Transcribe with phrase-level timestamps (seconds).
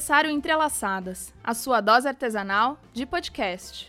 [0.00, 3.86] começar o Entrelaçadas, a sua dose artesanal de podcast.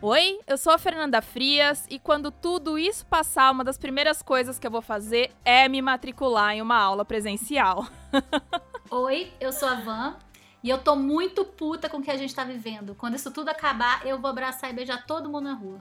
[0.00, 4.58] Oi, eu sou a Fernanda Frias e quando tudo isso passar, uma das primeiras coisas
[4.58, 7.86] que eu vou fazer é me matricular em uma aula presencial.
[8.90, 10.16] Oi, eu sou a Van
[10.64, 12.96] e eu tô muito puta com o que a gente tá vivendo.
[12.96, 15.80] Quando isso tudo acabar, eu vou abraçar e beijar todo mundo na rua.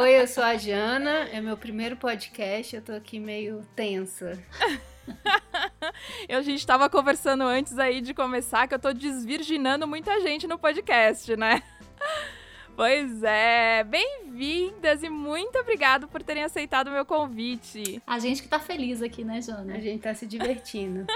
[0.00, 4.40] Oi, eu sou a Jana, é meu primeiro podcast, eu tô aqui meio tensa.
[6.28, 10.46] eu, a gente tava conversando antes aí de começar que eu tô desvirginando muita gente
[10.46, 11.62] no podcast, né?
[12.74, 18.02] Pois é, bem-vindas e muito obrigado por terem aceitado o meu convite.
[18.06, 19.74] A gente que tá feliz aqui, né, Jana?
[19.74, 21.06] A gente tá se divertindo.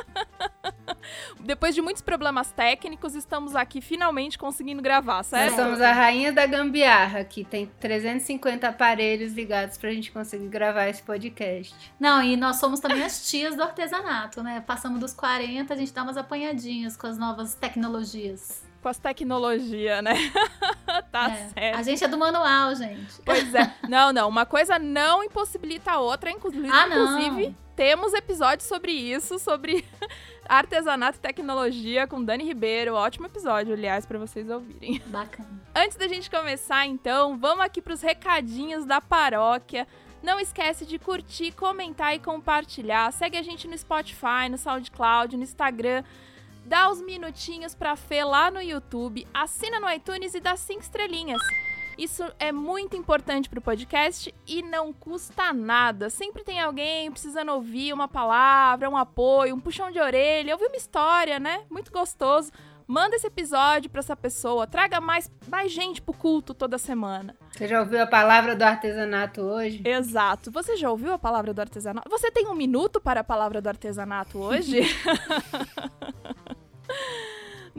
[1.41, 5.56] Depois de muitos problemas técnicos, estamos aqui finalmente conseguindo gravar, certo?
[5.56, 10.88] Nós somos a rainha da gambiarra, que tem 350 aparelhos ligados pra gente conseguir gravar
[10.88, 11.74] esse podcast.
[11.98, 14.62] Não, e nós somos também as tias do artesanato, né?
[14.66, 20.01] Passamos dos 40, a gente dá umas apanhadinhas com as novas tecnologias com as tecnologias,
[20.01, 20.15] né?
[21.10, 21.48] tá é.
[21.48, 21.76] certo.
[21.76, 23.20] A gente é do manual, gente.
[23.24, 23.74] Pois é.
[23.88, 24.29] Não, não.
[24.29, 26.30] Uma coisa não impossibilita a outra.
[26.30, 29.84] Inclusive, ah, inclusive temos episódios sobre isso, sobre
[30.48, 32.95] artesanato e tecnologia com Dani Ribeiro.
[32.95, 35.02] Ótimo episódio, aliás, para vocês ouvirem.
[35.07, 35.48] Bacana.
[35.74, 39.84] Antes da gente começar, então, vamos aqui para os recadinhos da paróquia.
[40.23, 43.12] Não esquece de curtir, comentar e compartilhar.
[43.12, 46.04] Segue a gente no Spotify, no SoundCloud, no Instagram
[46.66, 51.40] dá os minutinhos pra Fê lá no YouTube, assina no iTunes e dá cinco estrelinhas.
[51.96, 56.10] Isso é muito importante pro podcast e não custa nada.
[56.10, 60.76] Sempre tem alguém precisando ouvir uma palavra, um apoio, um puxão de orelha, ouvir uma
[60.76, 61.62] história, né?
[61.70, 62.52] Muito gostoso.
[62.86, 67.34] Manda esse episódio para essa pessoa, traga mais, mais gente pro culto toda semana.
[67.50, 69.82] Você já ouviu a palavra do artesanato hoje?
[69.84, 70.53] Exato.
[70.53, 72.08] Você já ouviu a palavra do artesanato?
[72.08, 74.82] Você tem um minuto para a palavra do artesanato hoje?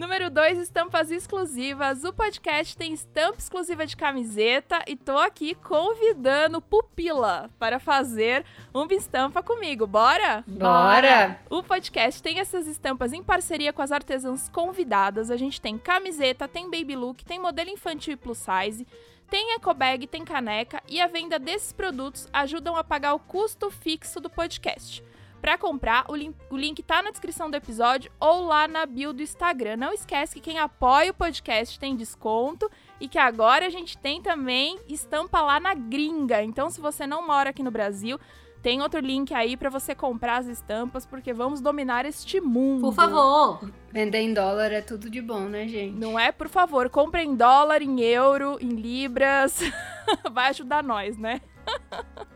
[0.08, 2.06] Número 2, estampas exclusivas.
[2.06, 8.94] O podcast tem estampa exclusiva de camiseta e tô aqui convidando Pupila para fazer uma
[8.94, 9.86] estampa comigo.
[9.86, 10.46] Bora?
[10.48, 11.42] Bora!
[11.50, 15.30] O podcast tem essas estampas em parceria com as artesãs convidadas.
[15.30, 18.88] A gente tem camiseta, tem baby look, tem modelo infantil e plus size.
[19.30, 24.22] Tem ecobag, tem caneca e a venda desses produtos ajudam a pagar o custo fixo
[24.22, 25.04] do podcast.
[25.42, 29.14] Para comprar, o link, o link tá na descrição do episódio ou lá na bio
[29.14, 29.78] do Instagram.
[29.78, 34.22] Não esquece que quem apoia o podcast tem desconto e que agora a gente tem
[34.22, 36.42] também estampa lá na gringa.
[36.44, 38.20] Então, se você não mora aqui no Brasil,
[38.62, 42.82] tem outro link aí para você comprar as estampas, porque vamos dominar este mundo.
[42.82, 43.72] Por favor.
[43.92, 45.96] Vender em dólar é tudo de bom, né, gente?
[45.96, 49.60] Não é, por favor, compre em dólar, em euro, em libras.
[50.32, 51.40] Vai ajudar nós, né?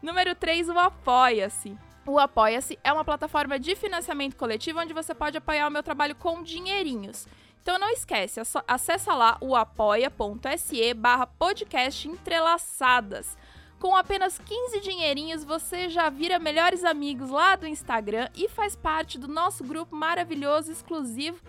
[0.00, 1.76] Número 3, o Apoia-se.
[2.06, 6.14] O Apoia-se é uma plataforma de financiamento coletivo onde você pode apoiar o meu trabalho
[6.14, 7.26] com dinheirinhos.
[7.60, 13.36] Então não esquece, acessa lá o apoia.se barra podcast entrelaçadas.
[13.78, 19.18] Com apenas 15 dinheirinhos, você já vira melhores amigos lá do Instagram e faz parte
[19.18, 21.40] do nosso grupo maravilhoso exclusivo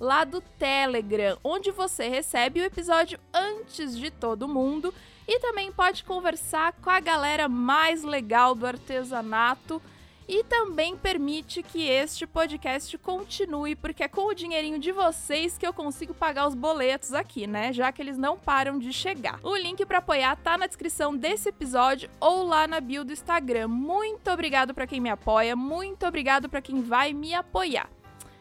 [0.00, 4.94] lá do Telegram, onde você recebe o episódio antes de todo mundo
[5.26, 9.82] e também pode conversar com a galera mais legal do artesanato
[10.28, 15.66] e também permite que este podcast continue, porque é com o dinheirinho de vocês que
[15.66, 17.72] eu consigo pagar os boletos aqui, né?
[17.72, 19.38] Já que eles não param de chegar.
[19.42, 23.68] O link para apoiar tá na descrição desse episódio ou lá na bio do Instagram.
[23.68, 27.88] Muito obrigado para quem me apoia, muito obrigado para quem vai me apoiar.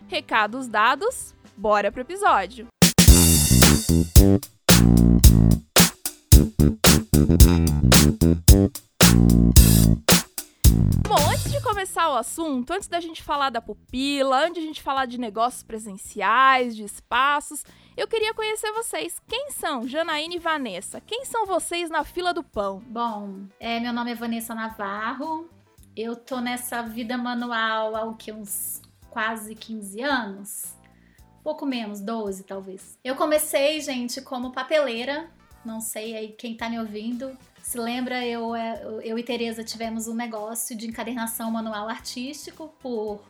[0.08, 2.68] Recados dados, bora pro episódio.
[11.08, 14.82] Bom, antes de começar o assunto, antes da gente falar da pupila, antes de gente
[14.82, 17.64] falar de negócios presenciais, de espaços,
[17.96, 19.18] eu queria conhecer vocês.
[19.28, 21.00] Quem são Janaína e Vanessa?
[21.00, 22.84] Quem são vocês na fila do pão?
[22.88, 25.50] Bom, é, meu nome é Vanessa Navarro.
[25.96, 30.76] Eu tô nessa vida manual há que, uns quase 15 anos?
[31.42, 33.00] Pouco menos, 12 talvez.
[33.02, 35.30] Eu comecei, gente, como papeleira
[35.66, 37.38] não sei aí quem tá me ouvindo.
[37.62, 43.22] Se lembra, eu, é, eu e Tereza tivemos um negócio de encadernação manual artístico por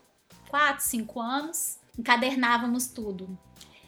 [0.49, 1.79] 4, 5 anos.
[1.97, 3.37] Encadernávamos tudo.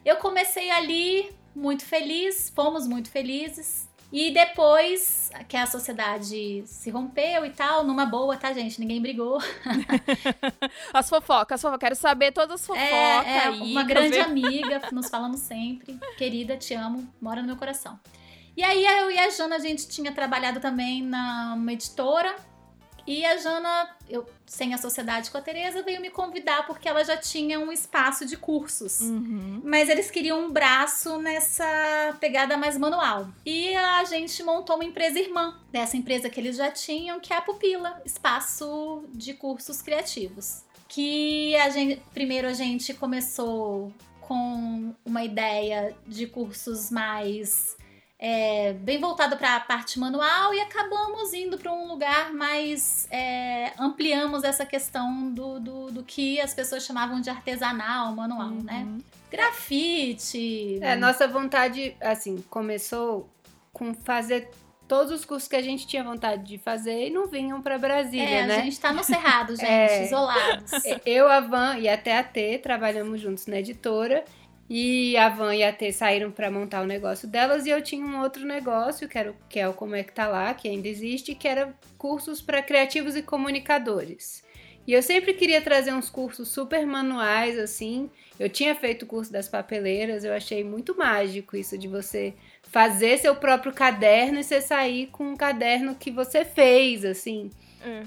[0.05, 3.87] Eu comecei ali muito feliz, fomos muito felizes.
[4.11, 8.79] E depois que a sociedade se rompeu e tal, numa boa, tá, gente?
[8.79, 9.37] Ninguém brigou.
[10.93, 11.79] as fofocas, as fofocas.
[11.79, 12.87] Quero saber todas as fofocas.
[12.87, 15.99] É, é aí, uma grande amiga, nos falamos sempre.
[16.17, 17.99] Querida, te amo, mora no meu coração.
[18.57, 22.35] E aí eu e a Jana, a gente tinha trabalhado também numa editora
[23.05, 27.03] E a Jana, eu sem a sociedade com a Tereza, veio me convidar porque ela
[27.03, 29.01] já tinha um espaço de cursos.
[29.01, 29.61] Uhum.
[29.63, 33.29] Mas eles queriam um braço nessa pegada mais manual.
[33.45, 37.37] E a gente montou uma empresa irmã dessa empresa que eles já tinham, que é
[37.37, 40.63] a Pupila, espaço de cursos criativos.
[40.87, 47.77] Que a gente, primeiro a gente começou com uma ideia de cursos mais
[48.19, 53.07] é, bem voltado para a parte manual e acabamos indo para um lugar mais.
[53.11, 58.63] É, ampliamos essa questão do, do, do, que as pessoas chamavam de artesanal manual, Uhum.
[58.63, 58.87] né?
[59.31, 60.79] Grafite.
[60.81, 63.29] É, nossa vontade, assim, começou
[63.73, 64.49] com fazer
[64.87, 68.23] todos os cursos que a gente tinha vontade de fazer e não vinham pra Brasília,
[68.39, 68.55] É, né?
[68.57, 70.05] a gente tá no cerrado, gente, É.
[70.05, 70.71] isolados.
[71.05, 74.23] Eu, a Van e até a T trabalhamos juntos na editora.
[74.69, 78.05] E a Van e a T saíram para montar o negócio delas e eu tinha
[78.05, 80.67] um outro negócio, que, era, o- que é o Como é que tá lá, que
[80.67, 84.43] ainda existe, que era cursos para criativos e comunicadores.
[84.85, 88.09] E eu sempre queria trazer uns cursos super manuais, assim.
[88.39, 93.17] Eu tinha feito o curso das papeleiras, eu achei muito mágico isso de você fazer
[93.17, 97.49] seu próprio caderno e você sair com um caderno que você fez, assim.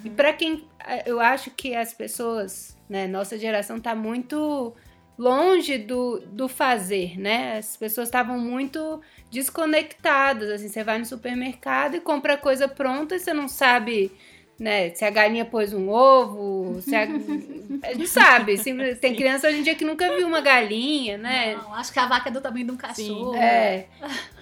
[0.04, 0.14] E Uhum.
[0.14, 0.64] pra quem.
[1.06, 4.74] Eu acho que as pessoas, né, nossa geração tá muito
[5.20, 7.58] longe do, do fazer, né?
[7.58, 10.48] As pessoas estavam muito desconectadas.
[10.48, 14.10] Assim, você vai no supermercado e compra coisa pronta e você não sabe.
[14.60, 17.04] Né, se a galinha pôs um ovo, se a...
[17.82, 18.58] a gente sabe.
[18.58, 21.54] se- Tem criança hoje em dia que nunca viu uma galinha, né?
[21.56, 23.34] Não, acho que a vaca é do tamanho de um cachorro.
[23.36, 23.86] É.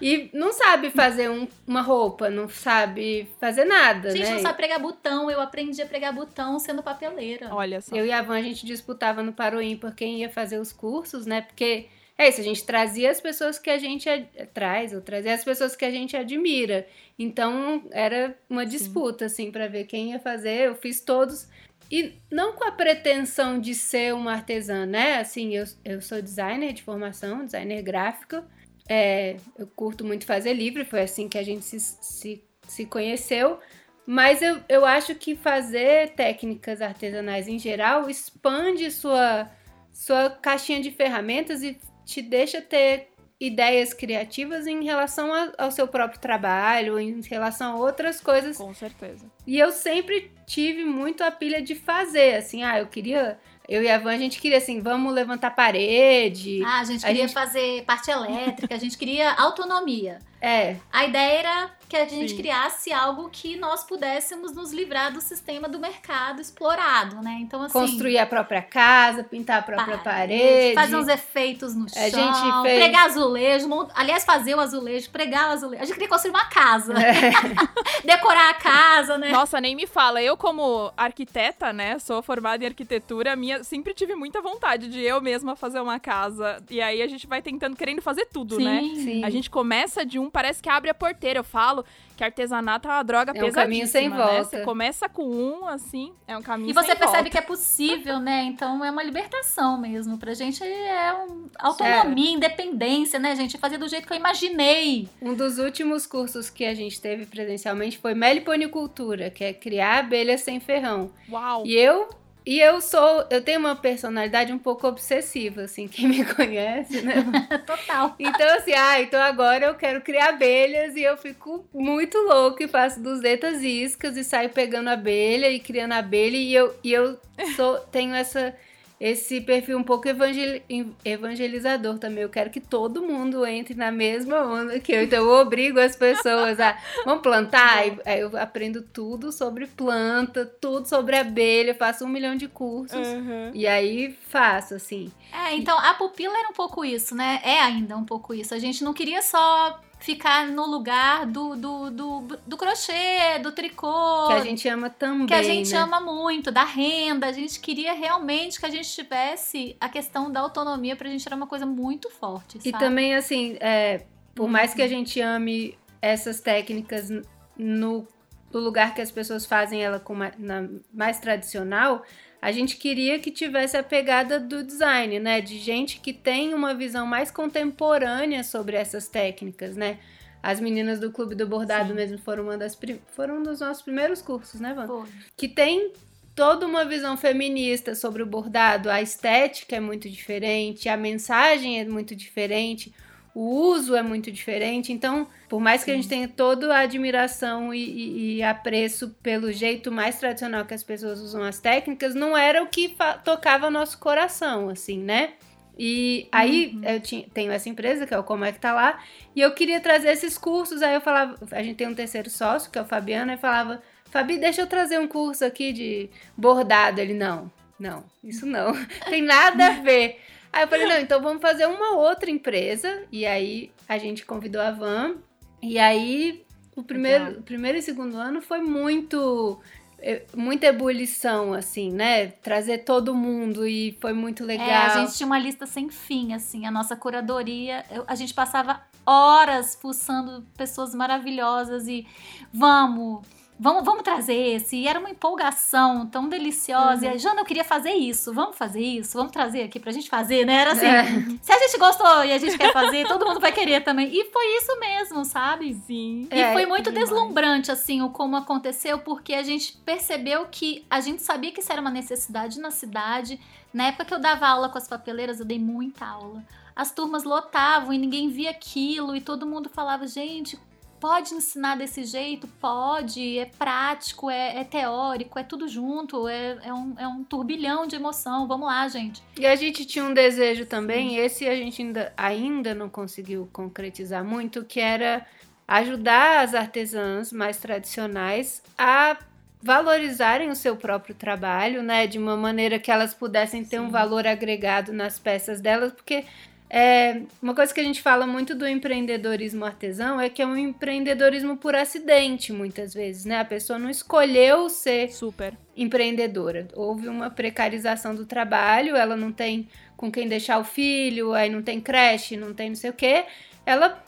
[0.02, 4.32] E não sabe fazer um- uma roupa, não sabe fazer nada, A gente né?
[4.34, 7.54] não sabe pregar botão, eu aprendi a pregar botão sendo papeleira.
[7.54, 7.94] Olha só.
[7.94, 11.26] Eu e a Van, a gente disputava no Paroim por quem ia fazer os cursos,
[11.26, 11.42] né?
[11.42, 11.86] Porque
[12.18, 15.44] é isso, a gente trazia as pessoas que a gente ad- traz, ou trazia as
[15.44, 16.84] pessoas que a gente admira.
[17.16, 20.66] Então era uma disputa, assim, pra ver quem ia fazer.
[20.66, 21.48] Eu fiz todos.
[21.90, 25.18] E não com a pretensão de ser uma artesã, né?
[25.18, 28.42] Assim, eu, eu sou designer de formação, designer gráfico.
[28.88, 33.60] É, eu curto muito fazer livro, foi assim que a gente se, se, se conheceu.
[34.04, 39.48] Mas eu, eu acho que fazer técnicas artesanais em geral expande sua,
[39.92, 41.78] sua caixinha de ferramentas e
[42.08, 43.08] te deixa ter
[43.38, 48.72] ideias criativas em relação a- ao seu próprio trabalho, em relação a outras coisas Com
[48.74, 49.26] certeza.
[49.46, 53.38] e eu sempre tive muito a pilha de fazer, assim, ah, eu queria.
[53.68, 56.62] Eu e a Van, a gente queria assim, vamos levantar parede.
[56.64, 60.18] Ah, a gente A queria gente- fazer parte elétrica, a gente queria autonomia.
[60.40, 62.36] É, A ideia era que a gente Sim.
[62.36, 67.38] criasse algo que nós pudéssemos nos livrar do sistema do mercado explorado, né?
[67.40, 67.72] Então, assim.
[67.72, 70.74] construir a própria casa, pintar a própria parede, parede.
[70.74, 72.02] Fazer uns efeitos no chão.
[72.02, 73.68] A gente fez- Pregar azulejo.
[73.68, 75.82] mont- Aliás, fazer o azulejo, pregar o azulejo.
[75.82, 76.92] A gente queria construir uma casa.
[78.04, 79.30] Decorar a casa, né?
[79.30, 80.22] Nossa, nem me fala.
[80.22, 85.20] Eu, como arquiteta, né, sou formada em arquitetura, minha sempre tive muita vontade de eu
[85.20, 86.62] mesma fazer uma casa.
[86.70, 88.80] E aí a gente vai tentando, querendo fazer tudo, né?
[88.94, 89.24] Sim.
[89.24, 91.38] A gente começa de um, parece que abre a porteira.
[91.38, 91.84] Eu falo
[92.16, 94.16] que artesanato é uma droga É um pesadíssima, caminho sem né?
[94.16, 94.44] volta.
[94.44, 97.30] Você começa com um, assim, é um caminho E você percebe volta.
[97.30, 98.42] que é possível, né?
[98.44, 100.18] Então é uma libertação mesmo.
[100.18, 103.56] Pra gente é um autonomia, independência, né, gente?
[103.58, 105.08] Fazer do jeito que eu imaginei.
[105.22, 110.40] Um dos últimos cursos que a gente teve presencialmente foi meliponicultura, que é criar abelhas
[110.40, 111.10] sem ferrão.
[111.30, 111.64] Uau!
[111.64, 112.08] E eu
[112.48, 117.16] e eu sou, eu tenho uma personalidade um pouco obsessiva, assim, quem me conhece, né?
[117.66, 118.16] Total.
[118.18, 122.66] Então, assim, ah, então agora eu quero criar abelhas e eu fico muito louca e
[122.66, 127.20] faço 200 iscas e saio pegando abelha e criando abelha e eu, e eu
[127.54, 128.56] sou, tenho essa,
[129.00, 130.62] esse perfil um pouco evangel-
[131.04, 132.22] evangelizador também.
[132.22, 135.02] Eu quero que todo mundo entre na mesma onda que eu.
[135.02, 137.78] Então eu obrigo as pessoas a, vamos plantar?
[137.78, 143.06] Aí, eu aprendo tudo sobre planta, tudo sobre abelha, faço um milhão de cursos.
[143.06, 143.50] Uhum.
[143.54, 145.12] E aí faço, assim.
[145.32, 147.40] É, então a pupila era um pouco isso, né?
[147.44, 148.54] É ainda um pouco isso.
[148.54, 154.26] A gente não queria só ficar no lugar do, do, do, do crochê, do tricô.
[154.28, 155.26] Que a gente ama também.
[155.26, 155.78] que a gente né?
[155.78, 157.26] ama muito, da renda.
[157.26, 161.34] A gente queria realmente que a gente tivesse a questão da autonomia pra gente era
[161.36, 162.84] uma coisa muito forte, E sabe?
[162.84, 164.76] também, assim, é, por mais Uhum.
[164.76, 167.10] que a gente ame essas técnicas
[167.56, 168.06] no,
[168.52, 172.02] no lugar que as pessoas fazem ela com na- mais tradicional,
[172.40, 175.40] a gente queria que tivesse a pegada do design, né?
[175.40, 179.98] De gente que tem uma visão mais contemporânea sobre essas técnicas, né?
[180.42, 181.94] As meninas do Clube do Bordado Sim.
[181.94, 182.78] mesmo foram uma das
[183.08, 184.86] foram um dos nossos primeiros cursos, né, Van?
[184.86, 185.04] Pô,
[185.36, 185.92] que tem
[186.38, 191.84] toda uma visão feminista sobre o bordado, a estética é muito diferente, a mensagem é
[191.84, 192.94] muito diferente,
[193.34, 194.92] o uso é muito diferente.
[194.92, 199.52] Então, por mais que a gente tenha toda a admiração e, e, e, apreço pelo
[199.52, 203.98] jeito mais tradicional que as pessoas usam as técnicas, não era o que tocava nosso
[203.98, 205.34] coração, assim, né?
[205.78, 206.84] E aí uhum.
[206.84, 208.98] eu tinha, tenho essa empresa, que é o Como é que tá lá,
[209.36, 212.70] e eu queria trazer esses cursos, aí eu falava, a gente tem um terceiro sócio,
[212.70, 213.80] que é o Fabiano, e falava,
[214.10, 217.00] Fabi, deixa eu trazer um curso aqui de bordado.
[217.00, 218.72] Ele, não, não, isso não,
[219.08, 220.20] tem nada a ver.
[220.52, 223.04] Aí eu falei, não, então vamos fazer uma outra empresa.
[223.12, 225.16] E aí a gente convidou a Van.
[225.62, 229.60] E aí o primeiro, o primeiro e segundo ano foi muito
[230.00, 232.28] é, muita ebulição, assim, né?
[232.28, 234.68] Trazer todo mundo e foi muito legal.
[234.68, 237.84] É, a gente tinha uma lista sem fim, assim, a nossa curadoria.
[238.06, 242.06] a gente passava horas fuçando pessoas maravilhosas e
[242.52, 243.26] vamos
[243.58, 244.76] Vamos, vamos trazer esse.
[244.76, 247.06] E era uma empolgação tão deliciosa.
[247.06, 247.12] Uhum.
[247.12, 248.32] E a Jana, eu queria fazer isso.
[248.32, 249.16] Vamos fazer isso?
[249.16, 250.54] Vamos trazer aqui pra gente fazer, né?
[250.54, 251.04] Era assim, é.
[251.42, 254.08] se a gente gostou e a gente quer fazer, todo mundo vai querer também.
[254.12, 255.74] E foi isso mesmo, sabe?
[255.86, 256.28] Sim.
[256.30, 261.00] E é, foi muito deslumbrante, assim, o como aconteceu, porque a gente percebeu que a
[261.00, 263.40] gente sabia que isso era uma necessidade na cidade.
[263.74, 266.44] Na época que eu dava aula com as papeleiras, eu dei muita aula
[266.78, 270.56] as turmas lotavam e ninguém via aquilo e todo mundo falava, gente,
[271.00, 272.46] Pode ensinar desse jeito?
[272.60, 277.86] Pode, é prático, é, é teórico, é tudo junto, é, é, um, é um turbilhão
[277.86, 278.46] de emoção.
[278.48, 279.22] Vamos lá, gente.
[279.38, 281.18] E a gente tinha um desejo também, Sim.
[281.18, 285.24] esse a gente ainda, ainda não conseguiu concretizar muito, que era
[285.66, 289.18] ajudar as artesãs mais tradicionais a
[289.62, 293.84] valorizarem o seu próprio trabalho, né, de uma maneira que elas pudessem ter Sim.
[293.84, 296.24] um valor agregado nas peças delas, porque
[296.70, 300.56] é, uma coisa que a gente fala muito do empreendedorismo artesão é que é um
[300.56, 303.40] empreendedorismo por acidente, muitas vezes, né?
[303.40, 305.56] A pessoa não escolheu ser Super.
[305.76, 306.68] empreendedora.
[306.74, 311.62] Houve uma precarização do trabalho, ela não tem com quem deixar o filho, aí não
[311.62, 313.24] tem creche, não tem não sei o quê.
[313.64, 314.02] Ela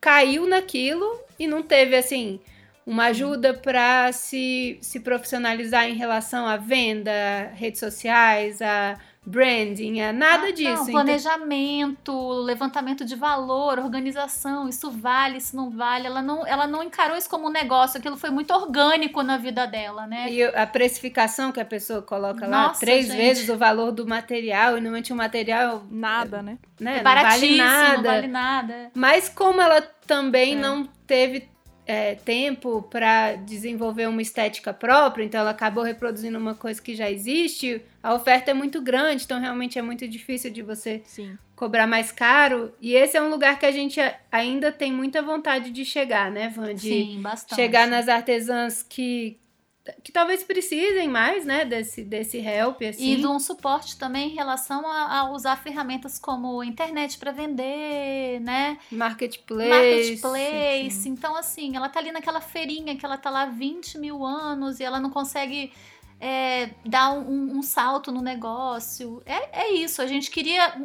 [0.00, 2.40] caiu naquilo e não teve, assim,
[2.86, 7.12] uma ajuda para se, se profissionalizar em relação à venda,
[7.54, 10.84] redes sociais, a branding, é nada ah, disso.
[10.84, 12.42] Não, planejamento, então...
[12.42, 16.06] levantamento de valor, organização, isso vale, isso não vale.
[16.06, 19.66] Ela não, ela não encarou isso como um negócio, aquilo foi muito orgânico na vida
[19.66, 20.30] dela, né?
[20.30, 23.16] E a precificação que a pessoa coloca lá, Nossa, três gente.
[23.16, 25.84] vezes o valor do material, e normalmente o material.
[25.90, 26.58] Nada, né?
[26.78, 26.98] né?
[26.98, 27.96] É baratíssimo, não vale nada.
[27.96, 28.90] Não vale nada.
[28.94, 30.56] Mas como ela também é.
[30.56, 31.48] não teve
[31.86, 37.10] é, tempo para desenvolver uma estética própria, então ela acabou reproduzindo uma coisa que já
[37.10, 41.38] existe, a oferta é muito grande, então realmente é muito difícil de você Sim.
[41.54, 42.72] cobrar mais caro.
[42.80, 44.00] E esse é um lugar que a gente
[44.30, 46.74] ainda tem muita vontade de chegar, né, Van?
[46.74, 47.54] De Sim, bastante.
[47.54, 49.38] chegar nas artesãs que
[50.02, 53.12] que talvez precisem mais, né, desse, desse help, assim.
[53.12, 58.40] E de um suporte também em relação a, a usar ferramentas como internet para vender,
[58.40, 58.78] né?
[58.90, 59.68] Marketplace.
[59.68, 60.90] Marketplace.
[60.90, 61.10] Sim.
[61.10, 64.80] Então, assim, ela tá ali naquela feirinha que ela tá lá há 20 mil anos
[64.80, 65.70] e ela não consegue
[66.18, 69.22] é, dar um, um, salto no negócio.
[69.26, 70.80] É, é isso, a gente queria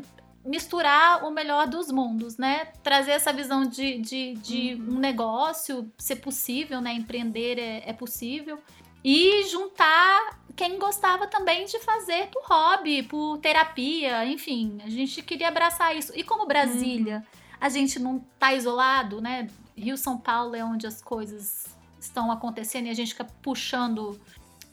[0.45, 2.67] misturar o melhor dos mundos, né?
[2.83, 4.95] Trazer essa visão de, de, de uhum.
[4.95, 6.93] um negócio ser possível, né?
[6.93, 8.59] Empreender é, é possível
[9.03, 15.47] e juntar quem gostava também de fazer por hobby, por terapia, enfim, a gente queria
[15.47, 16.11] abraçar isso.
[16.15, 17.57] E como Brasília, uhum.
[17.61, 19.47] a gente não tá isolado, né?
[19.77, 21.65] Rio São Paulo é onde as coisas
[21.99, 24.19] estão acontecendo e a gente fica puxando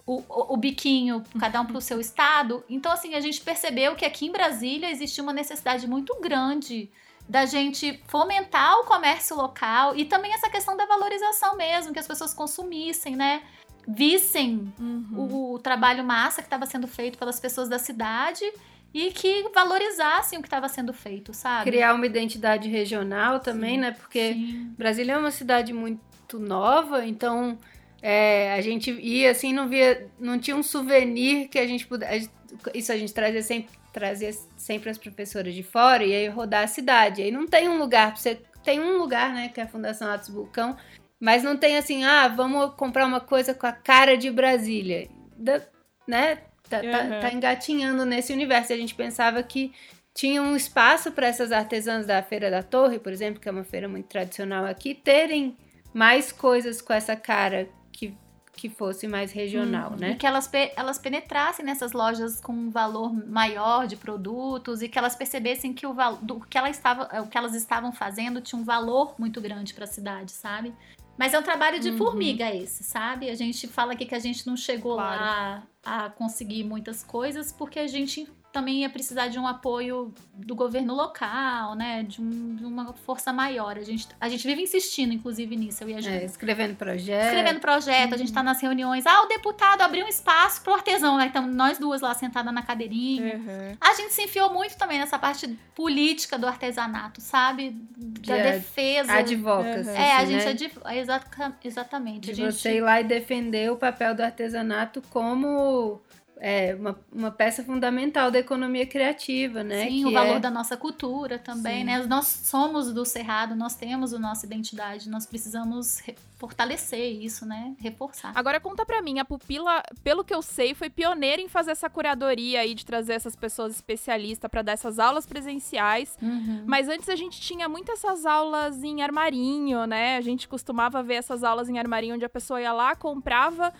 [0.04, 2.64] o, o, o biquinho, cada um para o seu estado.
[2.68, 6.90] Então, assim, a gente percebeu que aqui em Brasília existia uma necessidade muito grande
[7.28, 12.06] da gente fomentar o comércio local e também essa questão da valorização mesmo, que as
[12.06, 13.42] pessoas consumissem, né?
[13.86, 15.06] Vissem uhum.
[15.14, 18.44] o, o, trabalho massa que estava sendo feito pelas pessoas da cidade
[18.92, 21.70] e que valorizassem o que estava sendo feito, sabe?
[21.70, 23.90] Criar uma identidade regional também, sim, né?
[23.92, 24.74] Porque sim.
[24.76, 27.58] Brasília é uma cidade muito nova, então
[28.02, 32.30] é, a gente ia assim, não via, não tinha um souvenir que a gente pudesse.
[32.74, 36.68] Isso a gente trazia sempre, trazia sempre as professoras de fora e aí rodar a
[36.68, 37.22] cidade.
[37.22, 40.28] Aí não tem um lugar, você tem um lugar, né, que é a Fundação Atos
[40.28, 40.76] Vulcão,
[41.20, 45.08] mas não tem assim, ah, vamos comprar uma coisa com a cara de Brasília.
[45.36, 45.60] Da,
[46.06, 46.38] né?
[46.68, 46.90] Tá, uhum.
[46.90, 48.72] tá, tá, engatinhando nesse universo.
[48.72, 49.72] A gente pensava que
[50.12, 53.64] tinha um espaço para essas artesãs da Feira da Torre, por exemplo, que é uma
[53.64, 55.56] feira muito tradicional aqui, terem
[55.92, 58.14] mais coisas com essa cara que,
[58.54, 60.10] que fosse mais regional, hum, né?
[60.10, 64.98] E que elas, elas penetrassem nessas lojas com um valor maior de produtos e que
[64.98, 68.64] elas percebessem que o, do, que, ela estava, o que elas estavam fazendo tinha um
[68.64, 70.74] valor muito grande para a cidade, sabe?
[71.18, 71.98] Mas é um trabalho de uhum.
[71.98, 73.30] formiga esse, sabe?
[73.30, 75.20] A gente fala aqui que a gente não chegou claro.
[75.20, 80.54] lá a conseguir muitas coisas porque a gente também ia precisar de um apoio do
[80.54, 82.02] governo local, né?
[82.02, 83.76] De, um, de uma força maior.
[83.76, 86.22] A gente, a gente vive insistindo, inclusive, nisso, eu e a Júlia.
[86.22, 87.24] É, escrevendo projeto.
[87.24, 89.04] Escrevendo projeto, a gente tá nas reuniões.
[89.04, 91.18] Ah, o deputado abriu um espaço pro artesão.
[91.18, 93.36] Aí estamos nós duas lá sentadas na cadeirinha.
[93.36, 93.76] Uhum.
[93.78, 97.70] A gente se enfiou muito também nessa parte política do artesanato, sabe?
[97.70, 99.12] Da De defesa.
[99.12, 99.90] Advocacy.
[99.90, 100.70] É, a assim, gente né?
[100.86, 102.24] é é exaca- exatamente.
[102.26, 106.00] De a gente, você ir lá e defender o papel do artesanato como
[106.38, 109.86] é, uma, uma peça fundamental da economia criativa, né?
[109.88, 111.84] Sim, que o valor é- da nossa cultura também, Sim.
[111.84, 112.06] né?
[112.06, 117.74] Nós somos do Cerrado, nós temos a nossa identidade, nós precisamos re- fortalecer isso, né?
[117.80, 118.32] Reforçar.
[118.34, 121.88] Agora conta pra mim, a Pupila, pelo que eu sei, foi pioneira em fazer essa
[121.88, 126.16] curadoria aí de trazer essas pessoas especialistas pra dar essas aulas presenciais.
[126.20, 126.64] Uhum.
[126.66, 130.16] Mas antes a gente tinha muito essas aulas em armarinho, né?
[130.18, 133.72] A gente costumava ver essas aulas em armarinho onde a pessoa ia lá, comprava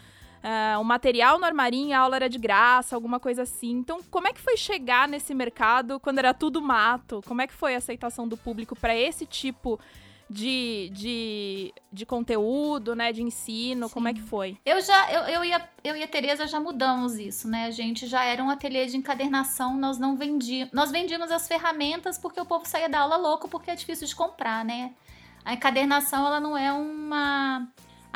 [0.49, 3.73] ah, um material no armarinho, a aula era de graça, alguma coisa assim.
[3.73, 7.21] Então, como é que foi chegar nesse mercado quando era tudo mato?
[7.27, 9.77] Como é que foi a aceitação do público pra esse tipo
[10.31, 13.13] de, de, de conteúdo, né?
[13.13, 13.91] De ensino?
[13.91, 14.57] Como é que foi?
[14.65, 17.67] Eu já, eu, eu, ia, eu e a Tereza já mudamos isso, né?
[17.67, 20.73] A gente já era um ateliê de encadernação, nós não vendíamos.
[20.73, 24.15] Nós vendíamos as ferramentas porque o povo saía da aula louco porque é difícil de
[24.15, 24.93] comprar, né?
[25.45, 27.67] A encadernação, ela não é uma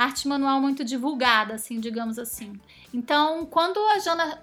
[0.04, 2.59] arte manual muito divulgada, assim, digamos assim.
[2.92, 4.40] Então, quando a Jana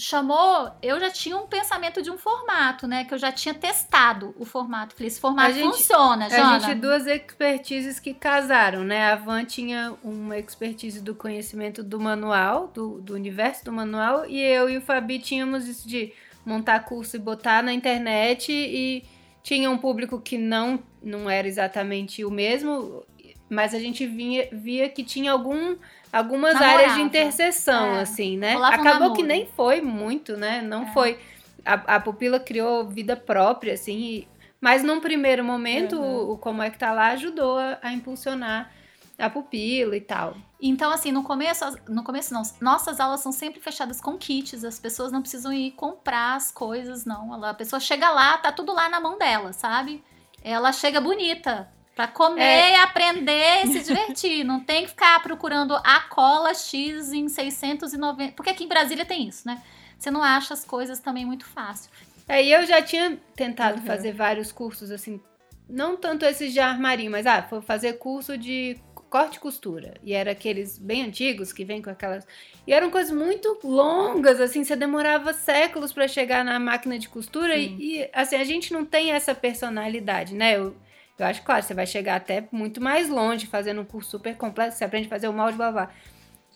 [0.00, 3.04] chamou, eu já tinha um pensamento de um formato, né?
[3.04, 4.94] Que eu já tinha testado o formato.
[4.94, 6.56] Falei, esse formato A gente- funciona, Jana.
[6.56, 9.10] A gente duas expertises que casaram, né?
[9.10, 14.38] A Van tinha uma expertise do conhecimento do manual, do, do universo do manual, e
[14.40, 16.12] eu e o Fabi tínhamos isso de
[16.44, 19.04] montar curso e botar na internet e
[19.42, 23.02] tinha um público que não, não era exatamente o mesmo,
[23.48, 25.76] mas a gente vinha, via que tinha algum,
[26.12, 26.78] algumas Namorava.
[26.78, 28.00] áreas de interseção, É.
[28.02, 28.54] assim, né?
[28.54, 30.60] Rolava um Acabou que nem foi muito, né?
[30.62, 30.92] Não É.
[30.92, 31.18] foi.
[31.64, 34.28] A, a pupila criou vida própria, assim, e-
[34.60, 36.30] mas num primeiro momento, Uhum.
[36.30, 38.70] o, o Como é que tá lá ajudou a, a impulsionar
[39.18, 40.36] a pupila e tal.
[40.62, 44.78] Então, assim, no começo, no começo não, nossas aulas são sempre fechadas com kits, as
[44.78, 47.34] pessoas não precisam ir comprar as coisas, não.
[47.34, 50.02] Ela- a pessoa chega lá, tá tudo lá na mão dela, sabe?
[50.42, 51.68] Ela chega bonita.
[51.98, 54.44] Pra comer, aprender e se divertir.
[54.44, 58.34] Não tem que ficar procurando a cola X em 690.
[58.34, 59.60] Porque aqui em Brasília tem isso, né?
[59.98, 61.90] Você não acha as coisas também muito fácil.
[62.28, 63.84] Aí eu já tinha tentado Uhum.
[63.86, 65.20] fazer vários cursos, assim,
[65.68, 68.76] não tanto esses de armarinho, mas ah, foi fazer curso de
[69.10, 69.94] corte e costura.
[70.04, 72.24] E era aqueles bem antigos que vem com aquelas.
[72.64, 77.56] E eram coisas muito longas, assim, você demorava séculos pra chegar na máquina de costura.
[77.56, 80.56] E, e, assim, a gente não tem essa personalidade, né?
[80.56, 80.76] Eu,
[81.18, 84.74] eu acho, claro, você vai chegar até muito mais longe fazendo um curso super completo,
[84.76, 85.90] você aprende a fazer o molde, blá blá.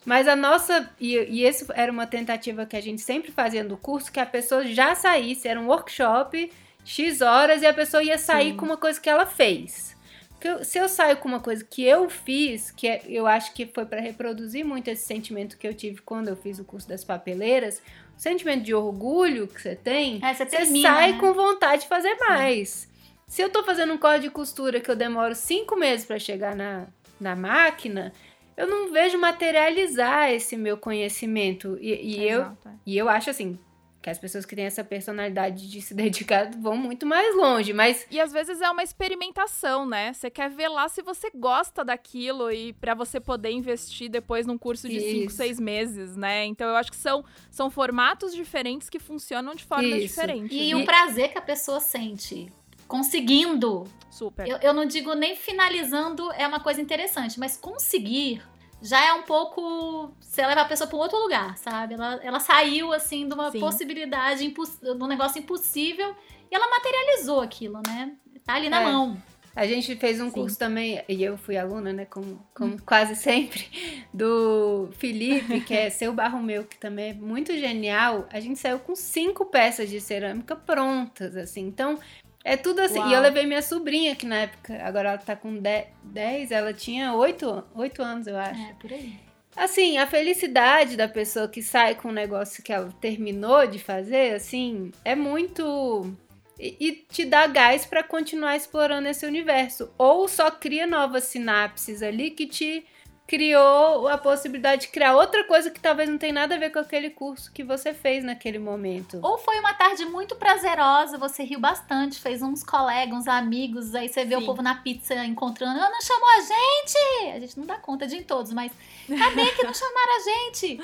[0.04, 3.76] Mas a nossa, e, e isso era uma tentativa que a gente sempre fazia no
[3.76, 6.50] curso, que a pessoa já saísse, era um workshop,
[6.84, 8.56] X horas, e a pessoa ia sair Sim.
[8.56, 9.96] com uma coisa que ela fez.
[10.30, 13.64] Porque se eu saio com uma coisa que eu fiz, que é- eu acho que
[13.64, 17.04] foi para reproduzir muito esse sentimento que eu tive quando eu fiz o curso das
[17.04, 17.80] papeleiras,
[18.18, 21.18] o sentimento de orgulho que você tem, É, você termina, sai né?
[21.20, 22.90] com vontade de fazer mais.
[23.32, 26.54] Se eu tô fazendo um corte de costura que eu demoro cinco meses para chegar
[26.54, 26.86] na,
[27.18, 28.12] na máquina,
[28.54, 31.78] eu não vejo materializar esse meu conhecimento.
[31.80, 32.54] E, e eu, é.
[32.84, 33.58] e eu acho assim,
[34.02, 38.06] que as pessoas que têm essa personalidade de se dedicar vão muito mais longe, mas
[38.10, 40.12] E às vezes é uma experimentação, né?
[40.12, 44.58] Você quer ver lá se você gosta daquilo e pra você poder investir depois num
[44.58, 45.36] curso de cinco, Isso.
[45.36, 46.44] seis meses, né?
[46.44, 50.08] Então eu acho que são, são formatos diferentes que funcionam de formas Isso.
[50.08, 50.54] diferentes.
[50.54, 50.82] E né?
[50.82, 52.52] o prazer que a pessoa sente
[52.92, 54.46] conseguindo Super.
[54.46, 58.42] Eu, eu não digo nem finalizando é uma coisa interessante, mas conseguir
[58.82, 60.12] já é um pouco.
[60.20, 61.94] Você leva a pessoa para um outro lugar, sabe?
[61.94, 63.60] Ela, ela saiu, assim, de uma Sim.
[63.60, 66.14] possibilidade, de um negócio impossível
[66.50, 68.12] e ela materializou aquilo, né?
[68.44, 68.84] Tá ali na É.
[68.84, 69.16] mão.
[69.54, 70.32] A gente fez um Sim.
[70.32, 73.66] curso também, e eu fui aluna, né, como, como quase sempre,
[74.12, 78.26] do Felipe, que é Seu Barro Meu, que também é muito genial.
[78.32, 81.60] A gente saiu com cinco peças de cerâmica prontas, assim.
[81.66, 81.98] Então,
[82.44, 82.98] é tudo assim.
[82.98, 83.10] Uau.
[83.10, 85.60] E eu levei minha sobrinha, que na época, agora ela tá com
[86.02, 88.60] 10, ela tinha 8, oito anos, eu acho.
[88.60, 89.14] É, por aí.
[89.54, 94.34] Assim, a felicidade da pessoa que sai com um negócio que ela terminou de fazer,
[94.34, 96.10] assim, é muito.
[96.58, 99.92] E, e te dá gás pra continuar explorando esse universo.
[99.98, 102.84] Ou só cria novas sinapses ali que te
[103.32, 106.78] criou a possibilidade de criar outra coisa que talvez não tenha nada a ver com
[106.78, 109.18] aquele curso que você fez naquele momento.
[109.22, 114.06] Ou foi uma tarde muito prazerosa, você riu bastante, fez uns colegas, uns amigos, aí
[114.06, 114.42] você vê Sim.
[114.42, 117.34] o povo na pizza encontrando, ah, não chamou a gente!
[117.34, 118.70] A gente não dá conta de em todos, mas
[119.08, 120.78] cadê que não chamaram a gente?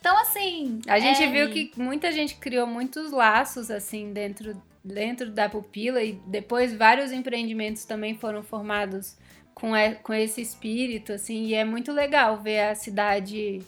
[0.00, 0.80] Então, assim.
[0.88, 1.26] A gente é...
[1.26, 7.12] viu que muita gente criou muitos laços, assim, dentro, dentro da pupila, e depois vários
[7.12, 9.18] empreendimentos também foram formados
[9.54, 13.60] com, com esse espírito, assim, e é muito legal ver a cidade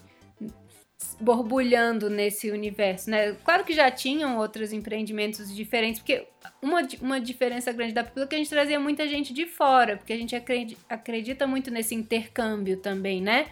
[1.20, 3.32] borbulhando nesse universo, né?
[3.44, 6.26] Claro que já tinham outros empreendimentos diferentes, porque
[6.60, 9.96] uma, uma diferença grande da Pupila é que a gente trazia muita gente de fora,
[9.96, 10.34] porque a gente
[10.88, 13.46] acredita muito nesse intercâmbio também, né?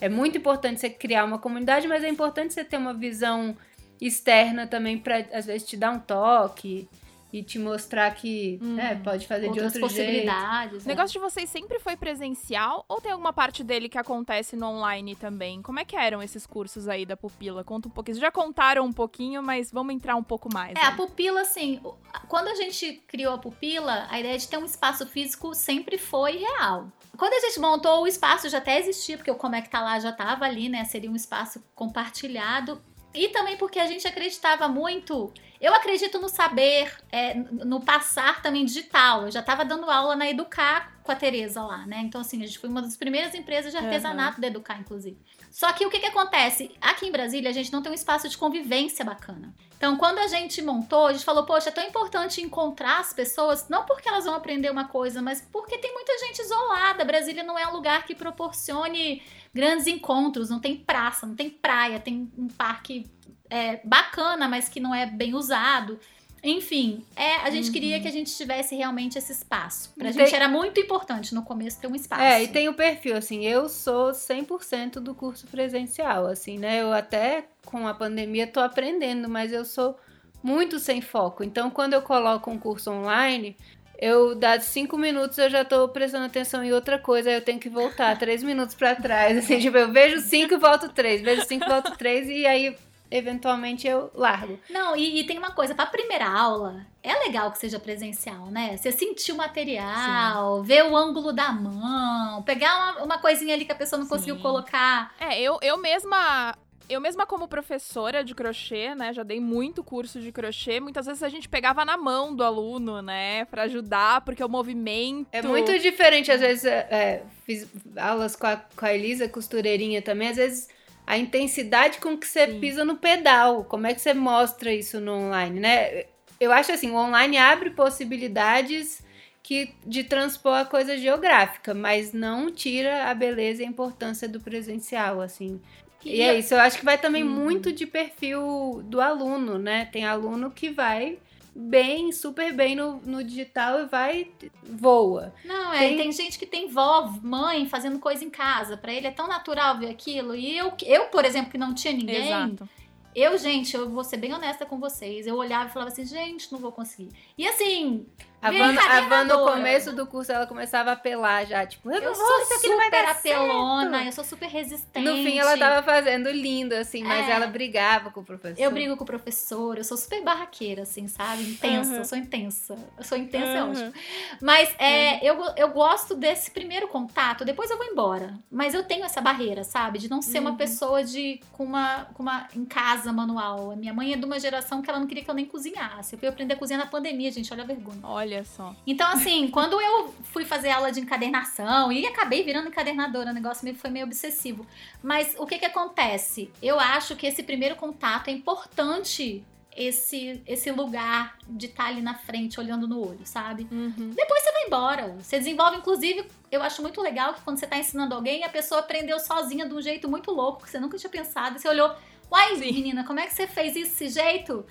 [0.00, 3.56] É muito importante você criar uma comunidade, mas é importante você ter uma visão
[4.00, 6.88] externa também para às vezes te dar um toque
[7.32, 10.70] e te mostrar que hum, é, pode fazer de outras possibilidades.
[10.70, 10.84] Jeito.
[10.84, 14.66] O negócio de vocês sempre foi presencial ou tem alguma parte dele que acontece no
[14.66, 15.62] online também?
[15.62, 17.64] Como é que eram esses cursos aí da pupila?
[17.64, 18.16] Conta um pouquinho.
[18.16, 20.72] Vocês já contaram um pouquinho, mas vamos entrar um pouco mais.
[20.72, 20.82] É, né?
[20.82, 21.80] a pupila, assim,
[22.28, 26.38] quando a gente criou a pupila, a ideia de ter um espaço físico sempre foi
[26.38, 26.88] real.
[27.16, 29.80] Quando a gente montou o espaço já até existia, porque o Como é que tá
[29.80, 30.84] lá já estava ali, né?
[30.84, 32.80] Seria um espaço compartilhado.
[33.14, 35.32] E também porque a gente acreditava muito.
[35.60, 39.24] Eu acredito no saber, é, no passar também digital.
[39.24, 42.00] Eu já estava dando aula na Educar com a Tereza lá, né?
[42.00, 44.40] Então, assim, a gente foi uma das primeiras empresas de artesanato uhum.
[44.40, 45.18] da Educar, inclusive.
[45.50, 46.74] Só que o que, que acontece?
[46.80, 49.54] Aqui em Brasília, a gente não tem um espaço de convivência bacana.
[49.82, 53.68] Então, quando a gente montou, a gente falou, poxa, é tão importante encontrar as pessoas,
[53.68, 57.04] não porque elas vão aprender uma coisa, mas porque tem muita gente isolada.
[57.04, 59.20] Brasília não é um lugar que proporcione
[59.52, 63.10] grandes encontros, não tem praça, não tem praia, tem um parque
[63.50, 65.98] é, bacana, mas que não é bem usado.
[66.42, 67.72] Enfim, é, a gente uhum.
[67.72, 69.92] queria que a gente tivesse realmente esse espaço.
[69.96, 70.12] Pra tem...
[70.12, 72.22] gente era muito importante no começo ter um espaço.
[72.22, 76.82] É, e tem o perfil, assim, eu sou 100% do curso presencial, assim, né?
[76.82, 79.96] Eu até com a pandemia tô aprendendo, mas eu sou
[80.42, 81.44] muito sem foco.
[81.44, 83.56] Então, quando eu coloco um curso online,
[83.96, 87.60] eu, dados cinco minutos, eu já tô prestando atenção em outra coisa, aí eu tenho
[87.60, 89.38] que voltar três minutos para trás.
[89.38, 92.76] Assim, tipo, eu vejo cinco e volto três, vejo cinco e volto três, e aí
[93.12, 94.58] eventualmente eu largo.
[94.70, 98.76] Não, e, e tem uma coisa, pra primeira aula, é legal que seja presencial, né?
[98.76, 100.66] Você sentir o material, Sim.
[100.66, 104.10] ver o ângulo da mão, pegar uma, uma coisinha ali que a pessoa não Sim.
[104.10, 105.14] conseguiu colocar.
[105.20, 106.54] É, eu, eu mesma
[106.88, 111.22] eu mesma como professora de crochê, né, já dei muito curso de crochê, muitas vezes
[111.22, 115.28] a gente pegava na mão do aluno, né, para ajudar, porque o movimento...
[115.32, 120.02] É muito diferente, às vezes, é, é, fiz aulas com a, com a Elisa, costureirinha
[120.02, 120.68] também, às vezes
[121.06, 122.60] a intensidade com que você Sim.
[122.60, 123.64] pisa no pedal.
[123.64, 126.04] Como é que você mostra isso no online, né?
[126.40, 129.02] Eu acho assim, o online abre possibilidades
[129.42, 134.40] que de transpor a coisa geográfica, mas não tira a beleza e a importância do
[134.40, 135.60] presencial, assim.
[136.04, 137.30] E, e é isso, eu acho que vai também uhum.
[137.30, 139.86] muito de perfil do aluno, né?
[139.86, 141.18] Tem aluno que vai
[141.54, 144.30] bem, super bem no, no digital e vai,
[144.62, 145.34] voa.
[145.44, 145.96] Não, é, tem...
[145.96, 148.76] tem gente que tem vó, mãe fazendo coisa em casa.
[148.76, 150.34] para ele é tão natural ver aquilo.
[150.34, 152.26] E eu, eu por exemplo, que não tinha ninguém.
[152.26, 152.68] Exato.
[153.14, 155.26] Eu, gente, eu vou ser bem honesta com vocês.
[155.26, 157.10] Eu olhava e falava assim, gente, não vou conseguir.
[157.36, 158.06] E assim,
[158.42, 162.02] a Van, a Van, no começo do curso, ela começava a apelar já, tipo, eu,
[162.02, 164.06] eu sou super apelona, certo.
[164.06, 165.08] eu sou super resistente.
[165.08, 167.30] No fim, ela tava fazendo lindo, assim, mas é.
[167.30, 168.60] ela brigava com o professor.
[168.60, 171.44] Eu brigo com o professor, eu sou super barraqueira, assim, sabe?
[171.44, 171.96] Intensa, uhum.
[171.98, 172.76] eu sou intensa.
[172.98, 173.56] Eu sou intensa, uhum.
[173.56, 173.92] é ótimo.
[174.40, 175.18] Mas é, uhum.
[175.22, 178.34] eu, eu gosto desse primeiro contato, depois eu vou embora.
[178.50, 180.00] Mas eu tenho essa barreira, sabe?
[180.00, 180.56] De não ser uma uhum.
[180.56, 183.70] pessoa de com uma, com uma em casa manual.
[183.70, 186.14] A minha mãe é de uma geração que ela não queria que eu nem cozinhasse.
[186.14, 188.00] Eu fui aprender a cozinhar na pandemia, gente, olha a vergonha.
[188.02, 188.31] Olha.
[188.32, 188.74] Olha só.
[188.86, 193.74] Então, assim, quando eu fui fazer aula de encadernação e acabei virando encadernadora, o negócio
[193.74, 194.66] foi meio obsessivo.
[195.02, 196.50] Mas o que que acontece?
[196.62, 202.02] Eu acho que esse primeiro contato é importante esse esse lugar de estar tá ali
[202.02, 203.66] na frente olhando no olho, sabe?
[203.70, 204.12] Uhum.
[204.14, 205.16] Depois você vai embora.
[205.20, 208.80] Você desenvolve, inclusive, eu acho muito legal que quando você está ensinando alguém, a pessoa
[208.80, 211.56] aprendeu sozinha de um jeito muito louco que você nunca tinha pensado.
[211.56, 211.94] E você olhou,
[212.30, 212.72] uai, Sim.
[212.72, 214.64] menina, como é que você fez isso desse jeito?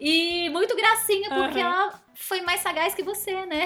[0.00, 1.64] E muito gracinha, porque uhum.
[1.64, 3.64] ela foi mais sagaz que você, né?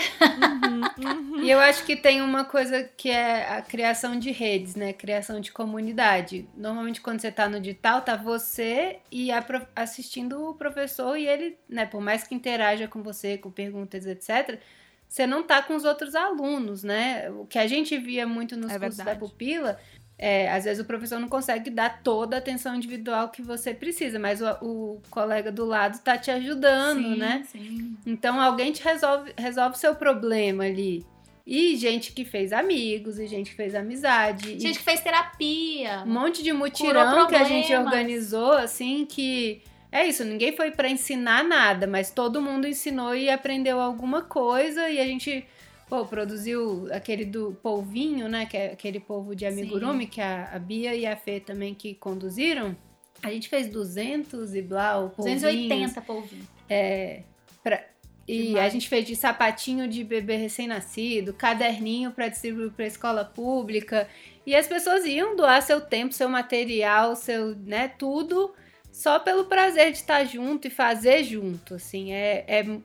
[0.98, 1.42] Uhum, uhum.
[1.42, 4.92] E eu acho que tem uma coisa que é a criação de redes, né?
[4.92, 6.48] Criação de comunidade.
[6.56, 9.28] Normalmente, quando você tá no digital, tá você e
[9.74, 14.60] assistindo o professor e ele, né, por mais que interaja com você, com perguntas, etc.,
[15.08, 17.30] você não tá com os outros alunos, né?
[17.30, 19.18] O que a gente via muito nos é cursos verdade.
[19.18, 19.80] da pupila
[20.18, 24.18] é, às vezes o professor não consegue dar toda a atenção individual que você precisa,
[24.18, 27.44] mas o, o colega do lado está te ajudando, sim, né?
[27.46, 27.96] Sim.
[28.04, 31.06] Então alguém te resolve resolve seu problema ali.
[31.46, 34.60] E gente que fez amigos, e gente que fez amizade.
[34.60, 36.02] Gente que fez terapia.
[36.04, 39.62] Um monte de mutirão que a gente organizou, assim, que.
[39.90, 44.90] É isso, ninguém foi para ensinar nada, mas todo mundo ensinou e aprendeu alguma coisa
[44.90, 45.46] e a gente
[45.88, 48.44] Pô, produziu aquele do polvinho, né?
[48.46, 50.10] Que é aquele polvo de amigurumi, Sim.
[50.10, 52.76] que a, a Bia e a Fê também que conduziram.
[53.22, 56.46] A gente fez 200 e blau, 280 polvinhos.
[56.68, 57.22] É,
[57.62, 57.82] pra,
[58.28, 58.66] e Demais.
[58.66, 64.06] a gente fez de sapatinho de bebê recém-nascido, caderninho para distribuir para escola pública.
[64.46, 68.52] E as pessoas iam doar seu tempo, seu material, seu, né, tudo,
[68.92, 72.12] só pelo prazer de estar junto e fazer junto, assim.
[72.12, 72.78] É, é,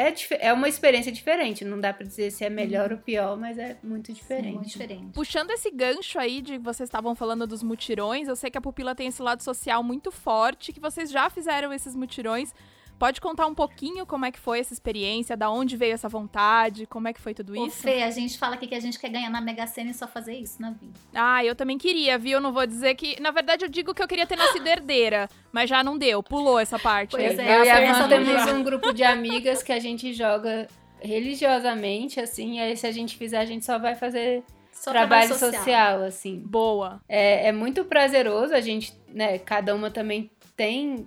[0.00, 0.14] é,
[0.48, 1.64] é uma experiência diferente.
[1.64, 4.54] Não dá para dizer se é melhor ou pior, mas é muito diferente.
[4.54, 5.12] Muito diferente.
[5.12, 8.60] Puxando esse gancho aí de que vocês estavam falando dos mutirões, eu sei que a
[8.60, 12.54] pupila tem esse lado social muito forte, que vocês já fizeram esses mutirões.
[13.00, 16.84] Pode contar um pouquinho como é que foi essa experiência, da onde veio essa vontade,
[16.84, 17.78] como é que foi tudo Ô, isso?
[17.78, 20.06] Fê, a gente fala aqui que a gente quer ganhar na Mega Sena e só
[20.06, 20.92] fazer isso na vida.
[21.14, 22.32] Ah, eu também queria, viu?
[22.32, 23.18] Eu não vou dizer que.
[23.18, 26.58] Na verdade, eu digo que eu queria ter nascido herdeira, mas já não deu, pulou
[26.58, 27.12] essa parte.
[27.12, 27.48] Pois aí.
[27.48, 30.68] é, eu e a não temos um grupo de amigas que a gente joga
[31.00, 35.34] religiosamente, assim, e aí se a gente fizer, a gente só vai fazer Só trabalho,
[35.38, 36.02] social.
[36.02, 36.38] assim.
[36.38, 37.00] Boa.
[37.08, 41.06] É, é muito prazeroso, a gente, né, cada uma também tem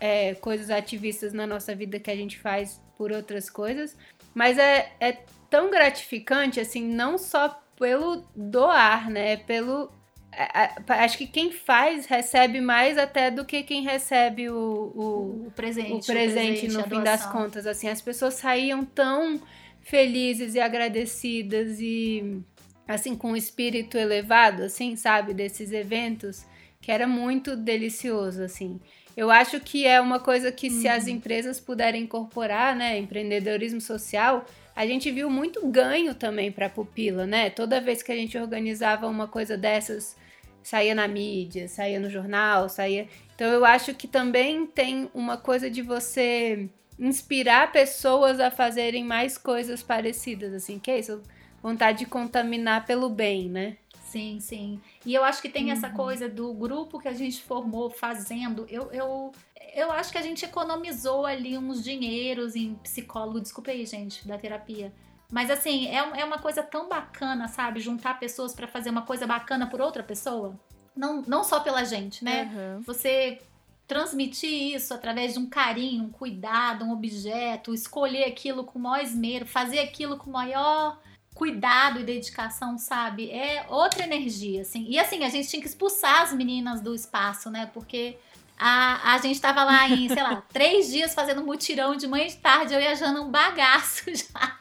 [0.00, 3.96] é, coisas ativistas na nossa vida que a gente faz por outras coisas,
[4.34, 5.18] mas é, é
[5.50, 9.90] tão gratificante, assim, não só pelo doar, né, pelo...
[10.32, 14.56] a- a- Acho que quem faz recebe mais até do que quem recebe o,
[14.94, 15.92] o, O presente.
[15.92, 19.40] o presente no a fim das contas, assim, as pessoas saíam tão
[19.80, 22.42] felizes e agradecidas e
[22.86, 26.44] assim com um espírito elevado, assim, sabe, desses eventos,
[26.80, 28.80] que era muito delicioso, assim.
[29.18, 34.46] Eu acho que é uma coisa que se as empresas puderem incorporar, né, empreendedorismo social,
[34.76, 37.50] a gente viu muito ganho também para a pupila, né?
[37.50, 40.16] Toda vez que a gente organizava uma coisa dessas,
[40.62, 45.68] saía na mídia, saía no jornal, saía então eu acho que também tem uma coisa
[45.68, 51.20] de você inspirar pessoas a fazerem mais coisas parecidas, assim, que é isso,
[51.60, 53.78] vontade de contaminar pelo bem, né?
[54.10, 54.80] Sim, sim.
[55.04, 55.72] E eu acho que tem Uhum.
[55.72, 58.66] essa coisa do grupo que a gente formou fazendo.
[58.70, 59.32] Eu, eu,
[59.74, 63.40] eu acho que a gente economizou ali uns dinheiros em psicólogo.
[63.40, 64.92] Desculpa aí, gente, da terapia.
[65.30, 67.80] Mas assim, é, é uma coisa tão bacana, sabe?
[67.80, 70.58] Juntar pessoas pra fazer uma coisa bacana por outra pessoa.
[70.96, 72.50] Não, não só pela gente, né?
[72.50, 72.80] Aham.
[72.86, 73.38] Você
[73.86, 79.02] transmitir isso através de um carinho, um cuidado, um objeto, escolher aquilo com o maior
[79.04, 80.98] esmero, fazer aquilo com o maior
[81.38, 83.30] cuidado e dedicação, sabe?
[83.30, 84.84] É outra energia, assim.
[84.88, 87.70] E assim, a gente tinha que expulsar as meninas do espaço, né?
[87.72, 88.18] Porque
[88.58, 92.30] a, a gente tava lá em, sei lá, três dias fazendo mutirão de manhã e
[92.30, 94.58] de tarde, eu e a Jana um bagaço já.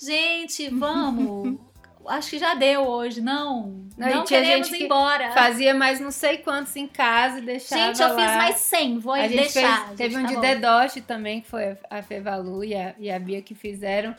[0.00, 1.60] gente, vamos.
[2.06, 3.84] Acho que já deu hoje, não.
[3.98, 5.30] Não, Não queremos gente ir embora.
[5.32, 8.16] Fazia mais não sei quantos em casa e deixava Gente, eu lá.
[8.16, 9.88] fiz mais 100, vou a deixar.
[9.88, 10.40] fez, teve um tá de.
[10.40, 14.16] Dedoche também, que foi a Fevalu e a, e a Bia que fizeram.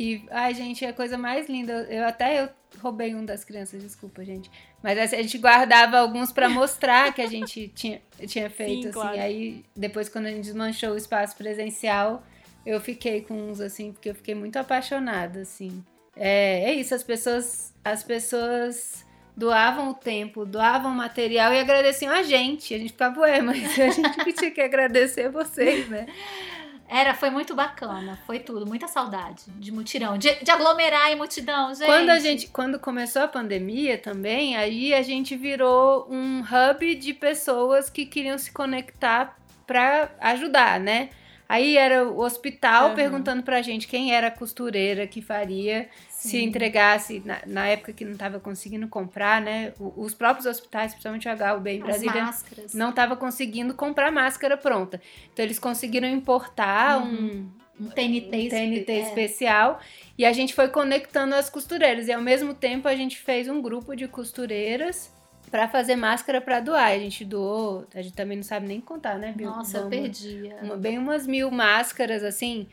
[0.00, 1.86] Que, ai, gente, é a coisa mais linda.
[1.90, 2.48] Eu até eu
[2.80, 4.50] roubei um das crianças, desculpa, gente.
[4.82, 8.88] Mas assim, a gente guardava alguns pra mostrar que a gente tinha, tinha feito, Sim,
[8.88, 8.92] assim.
[8.92, 9.20] claro.
[9.20, 12.22] Aí, depois, quando a gente desmanchou o espaço presencial,
[12.64, 15.84] eu fiquei com uns, assim, porque eu fiquei muito apaixonada, assim.
[16.16, 19.04] É, é isso, as pessoas, as pessoas
[19.36, 22.74] doavam o tempo, doavam o material e agradeciam a gente.
[22.74, 26.06] A gente ficava, ué, mas a gente que tinha que agradecer vocês, né?
[26.92, 31.72] Era, foi muito bacana, foi tudo, muita saudade de mutirão, de, de aglomerar em multidão,
[31.72, 31.86] gente.
[31.86, 37.14] Quando a gente, quando começou a pandemia também, aí a gente virou um hub de
[37.14, 41.10] pessoas que queriam se conectar para ajudar, né?
[41.50, 42.94] Aí era o hospital Aham.
[42.94, 46.44] perguntando pra gente quem era a costureira que faria se Sim.
[46.44, 49.72] entregasse, na, na época que não estava conseguindo comprar, né?
[49.96, 52.72] Os próprios hospitais, principalmente o HUB em As Brasília, máscaras.
[52.72, 55.02] não estava conseguindo comprar máscara pronta.
[55.32, 59.00] Então eles conseguiram importar um, Um TNT, um TNT é.
[59.00, 59.80] especial
[60.16, 63.60] e a gente foi conectando as costureiras e ao mesmo tempo a gente fez um
[63.60, 65.12] grupo de costureiras
[65.50, 66.90] para fazer máscara para doar.
[66.92, 69.50] A gente doou, a gente também não sabe nem contar, né, Bill?
[69.50, 70.50] Nossa, eu Uma- perdi.
[70.62, 72.66] uma- bem umas mil máscaras assim.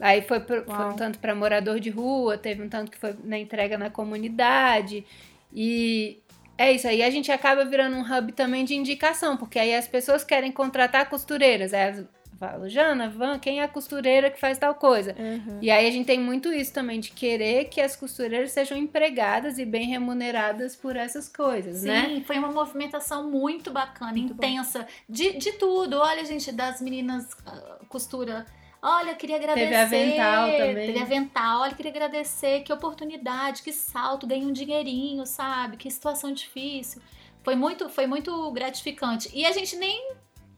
[0.00, 3.14] Aí foi, pro- foi um tanto para morador de rua, teve um tanto que foi
[3.22, 5.04] na entrega na comunidade.
[5.52, 6.18] E
[6.58, 9.86] é isso aí, a gente acaba virando um hub também de indicação, porque aí as
[9.86, 11.72] pessoas querem contratar costureiras.
[11.74, 12.04] Aí elas
[12.42, 15.12] falam, Jana, Van, quem é a costureira que faz tal coisa?
[15.12, 15.58] Aham.
[15.62, 19.58] E aí a gente tem muito isso também, de querer que as costureiras sejam empregadas
[19.58, 22.22] e bem remuneradas por essas coisas, Sim, né?
[22.26, 24.44] foi uma movimentação muito bacana, Muito bom.
[24.44, 25.98] intensa, de, de tudo.
[25.98, 28.44] Olha, gente, das meninas ah, costura.
[28.82, 29.68] Olha, queria agradecer.
[29.68, 30.86] Teve avental também.
[30.86, 31.60] Teve avental.
[31.60, 32.62] Olha, queria agradecer.
[32.62, 35.76] Que oportunidade, que salto, ganhei um dinheirinho, sabe?
[35.76, 37.00] Que situação difícil.
[37.44, 39.30] Foi muito, foi muito gratificante.
[39.32, 40.14] E a gente nem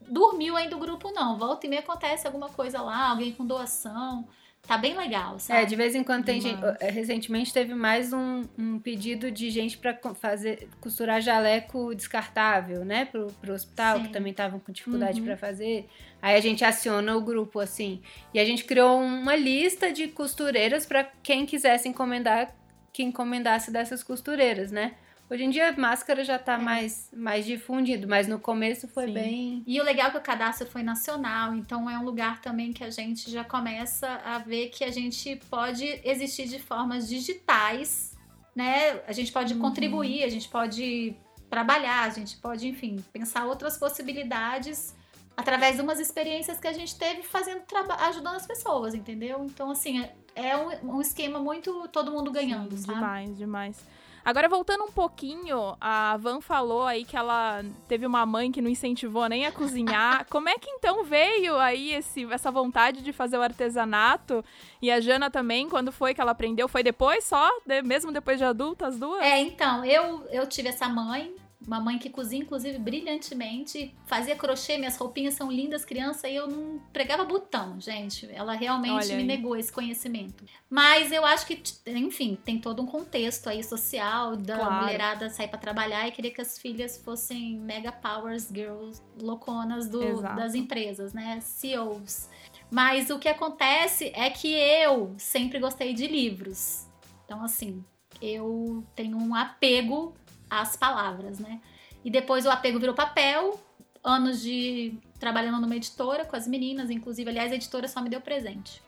[0.08, 1.38] dormiu ainda o grupo, não.
[1.38, 4.26] Volta e meia acontece alguma coisa lá, alguém com doação.
[4.66, 5.60] Tá bem legal, sabe?
[5.60, 6.58] É, de vez em quando tem gente.
[6.80, 12.82] eh, Recentemente teve mais um, um pedido de gente pra co- fazer costurar jaleco descartável,
[12.82, 13.04] né?
[13.04, 14.04] Pro, pro hospital, Sim.
[14.04, 15.26] que também estavam com dificuldade Uhum.
[15.26, 15.86] pra fazer.
[16.22, 18.00] Aí a gente aciona o grupo, assim.
[18.32, 22.54] E a gente criou uma lista de costureiras pra quem quisesse encomendar,
[22.90, 24.94] que encomendasse dessas costureiras, né?
[25.30, 29.12] Hoje em dia a máscara já tá mais, mais difundido, mas no começo foi Sim.
[29.14, 29.62] bem.
[29.66, 32.84] E o legal é que o cadastro foi nacional, então é um lugar também que
[32.84, 38.14] a gente já começa a ver que a gente pode existir de formas digitais,
[38.54, 39.00] né?
[39.06, 39.60] A gente pode Uhum.
[39.60, 41.16] contribuir, a gente pode
[41.48, 44.94] trabalhar, a gente pode, enfim, pensar outras possibilidades
[45.36, 47.62] através de umas experiências que a gente teve fazendo
[48.00, 49.44] ajudando as pessoas, entendeu?
[49.44, 52.94] Então, assim, é- é um, um esquema muito todo mundo ganhando, Sim, sabe?
[52.98, 53.84] Demais, demais.
[54.24, 58.70] Agora, voltando um pouquinho, a Van falou aí que ela teve uma mãe que não
[58.70, 60.24] incentivou nem a cozinhar.
[60.30, 64.42] Como é que então veio aí esse, essa vontade de fazer o artesanato?
[64.80, 66.66] E a Jana também, quando foi que ela aprendeu?
[66.68, 67.50] Foi depois só?
[67.66, 69.22] De- mesmo depois de adulta, as duas?
[69.22, 71.34] É, então, eu, eu tive essa mãe,
[71.66, 76.46] uma mãe que cozinha, inclusive, brilhantemente, fazia crochê, minhas roupinhas são lindas, criança, e eu
[76.46, 78.28] não pregava botão, gente.
[78.32, 79.26] Ela realmente Olha me aí.
[79.26, 80.44] negou esse conhecimento.
[80.68, 84.74] Mas eu acho que, enfim, tem todo um contexto aí social da Claro.
[84.84, 90.20] mulherada sair pra trabalhar e queria que as filhas fossem mega powers girls, louconas do,
[90.22, 91.40] das empresas, né?
[91.40, 92.28] CEOs.
[92.70, 96.86] Mas o que acontece é que eu sempre gostei de livros.
[97.24, 97.84] Então, assim,
[98.20, 100.14] eu tenho um apego
[100.60, 101.60] às palavras, né?
[102.04, 103.60] E depois o apego virou papel,
[104.02, 108.20] anos de trabalhando numa editora com as meninas, inclusive, aliás, a editora só me deu
[108.20, 108.82] presente.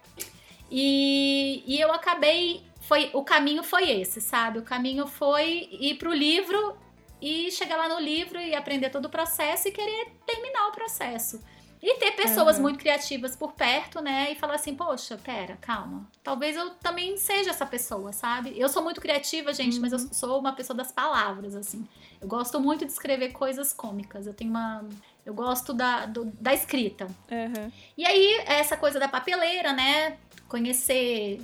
[0.70, 4.58] E, e eu acabei, foi o caminho foi esse, sabe?
[4.58, 6.76] O caminho foi ir pro livro
[7.22, 11.40] e chegar lá no livro e aprender todo o processo e querer terminar o processo.
[11.82, 12.62] E ter pessoas Uhum.
[12.62, 14.32] muito criativas por perto, né?
[14.32, 16.08] E falar assim, poxa, pera, calma.
[16.22, 18.54] Talvez eu também seja essa pessoa, sabe?
[18.58, 21.86] Eu sou muito criativa, gente, mas eu sou uma pessoa das palavras, assim.
[22.20, 24.26] Eu gosto muito de escrever coisas cômicas.
[24.26, 24.84] Eu tenho uma.
[25.24, 27.06] Eu gosto da, do- da escrita.
[27.30, 27.70] Aham.
[27.96, 30.16] E aí, essa coisa da papeleira, né?
[30.48, 31.40] Conhecer.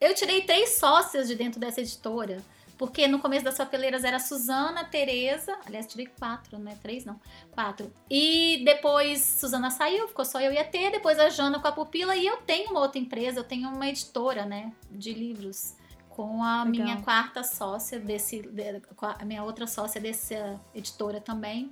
[0.00, 2.38] Eu tirei três sócias de dentro dessa editora.
[2.80, 5.54] Porque no começo das papeleiras era a Suzana, Tereza.
[5.66, 6.78] Aliás, tirei quatro, né?
[6.82, 7.20] Três não.
[7.52, 7.92] Quatro.
[8.10, 10.88] E depois Suzana saiu, ficou só eu e a T.
[10.88, 12.16] Depois a Jana com a pupila.
[12.16, 14.72] E eu tenho uma outra empresa, eu tenho uma editora, né?
[14.90, 15.74] De livros.
[16.08, 16.84] Com a Legal.
[16.86, 18.40] minha quarta sócia desse.
[18.40, 21.70] de- com a minha outra sócia dessa editora também.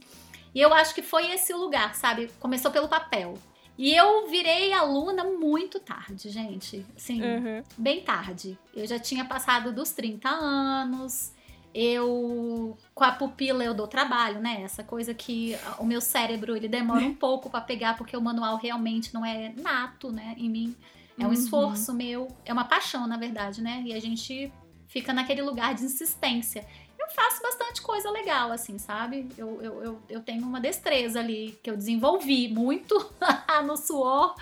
[0.54, 2.30] E eu acho que foi esse o lugar, sabe?
[2.38, 3.32] Começou pelo papel.
[3.78, 6.84] E eu virei aluna muito tarde, gente.
[6.96, 7.62] Assim, Uhum.
[7.76, 8.58] bem tarde.
[8.74, 11.32] Eu já tinha passado dos 30 anos.
[11.72, 14.62] Eu com a pupila eu dou trabalho, né?
[14.62, 18.56] Essa coisa que o meu cérebro ele demora um pouco pra pegar porque o manual
[18.56, 20.74] realmente não é nato, né, em mim.
[21.16, 21.32] É um Uhum.
[21.34, 23.82] esforço meu, é uma paixão, na verdade, né?
[23.86, 24.52] E a gente
[24.88, 26.66] fica naquele lugar de insistência.
[27.08, 29.28] Eu faço bastante coisa legal, assim, sabe?
[29.36, 32.94] Eu, eu, eu, eu tenho uma destreza ali que eu desenvolvi muito
[33.64, 34.34] no suor,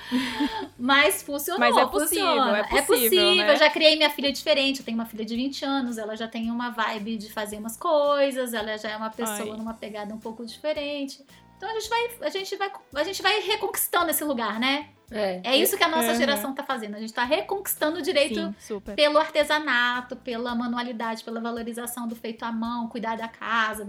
[0.78, 1.60] mas funcionou.
[1.60, 2.58] Mas é possível, funciona.
[2.58, 3.34] é É possível, possível.
[3.36, 3.52] né?
[3.52, 4.80] Eu já criei minha filha diferente.
[4.80, 7.76] Eu tenho uma filha de 20 anos, ela já tem uma vibe de fazer umas
[7.76, 9.58] coisas, ela já é uma pessoa Ai.
[9.58, 11.24] numa pegada um pouco diferente.
[11.56, 14.90] Então a gente vai, a gente vai, a gente vai reconquistando esse lugar, né?
[15.10, 16.16] É, É isso que a nossa Uhum.
[16.16, 16.96] geração tá fazendo.
[16.96, 22.44] A gente tá reconquistando o direito Sim, pelo artesanato, pela manualidade, pela valorização do feito
[22.44, 23.86] à mão, cuidar da casa.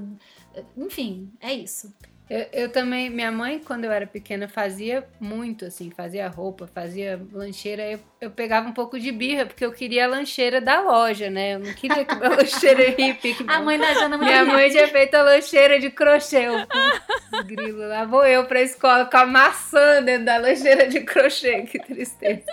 [0.75, 1.93] Enfim, é isso.
[2.29, 7.21] Eu, eu também, minha mãe, quando eu era pequena, fazia muito, assim, fazia roupa, fazia
[7.31, 7.89] lancheira.
[7.89, 11.55] Eu, eu pegava um pouco de birra, porque eu queria a lancheira da loja, né?
[11.55, 13.33] Eu não queria que a lancheira hippie.
[13.33, 16.47] Que A mãe da Jana Minha mãe tinha feito a lancheira de crochê.
[16.47, 21.61] Eu, grilo, lá vou eu pra escola com a maçã dentro da lancheira de crochê.
[21.61, 22.43] Que tristeza.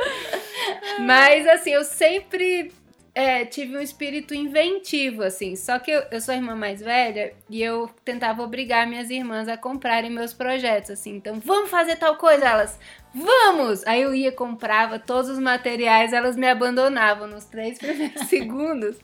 [1.01, 2.71] Mas, assim, eu sempre
[3.15, 5.55] é, tive um espírito inventivo, assim.
[5.55, 9.47] Só que eu, eu sou a irmã mais velha e eu tentava obrigar minhas irmãs
[9.47, 11.15] a comprarem meus projetos, assim.
[11.15, 12.45] Então, vamos fazer tal coisa?
[12.45, 12.79] Elas,
[13.15, 13.87] vamos!
[13.87, 18.97] Aí eu ia, comprava todos os materiais, elas me abandonavam nos três primeiros segundos.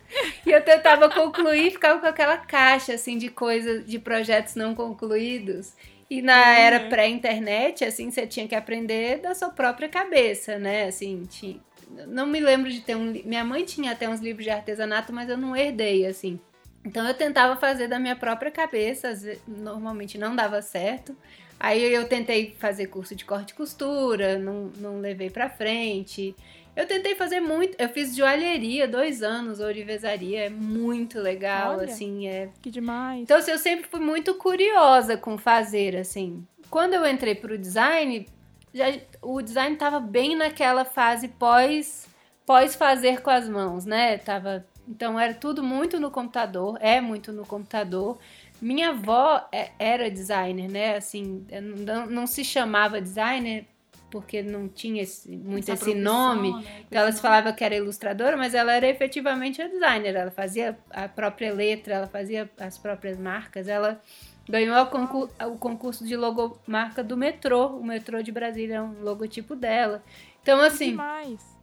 [0.45, 4.75] E eu tentava concluir e ficava com aquela caixa, assim, de coisas, de projetos não
[4.75, 5.73] concluídos.
[6.11, 10.87] E na era pré-internet, assim, você tinha que aprender da sua própria cabeça, né?
[10.87, 11.61] Assim, tinha...
[12.07, 13.13] Não me lembro de ter um...
[13.25, 16.39] Minha mãe tinha até uns livros de artesanato, mas eu não herdei, assim.
[16.85, 19.13] Então eu tentava fazer da minha própria cabeça,
[19.47, 21.15] normalmente não dava certo.
[21.59, 26.35] Aí eu tentei fazer curso de corte e costura, não, não levei pra frente.
[26.75, 31.85] Eu tentei fazer muito, eu fiz joalheria dois anos, ourivesaria, é muito legal, Olha.
[31.85, 33.21] assim, é Que demais.
[33.21, 36.47] então, assim, eu sempre fui muito curiosa com fazer, assim.
[36.71, 38.27] Quando eu entrei pro design,
[38.73, 38.87] já,
[39.23, 42.09] o design tava bem naquela fase pós
[42.51, 44.19] pós fazer com as mãos, né?
[44.19, 48.19] Tava, então era tudo muito no computador, é muito no computador.
[48.61, 50.97] Minha avó é, era designer, né?
[50.97, 51.47] Assim,
[51.87, 53.67] não, não se chamava designer
[54.11, 56.53] porque não tinha esse, muito Essa esse nome.
[56.53, 56.65] Né?
[56.89, 60.17] Então ela se falava que era ilustradora, mas ela era efetivamente a designer.
[60.17, 63.69] Ela fazia a própria letra, ela fazia as próprias marcas.
[63.69, 64.03] Ela
[64.49, 67.69] ganhou o, concurso, o concurso de logomarca do metrô.
[67.77, 70.03] O metrô de Brasília é um logotipo dela.
[70.43, 70.97] Então, assim,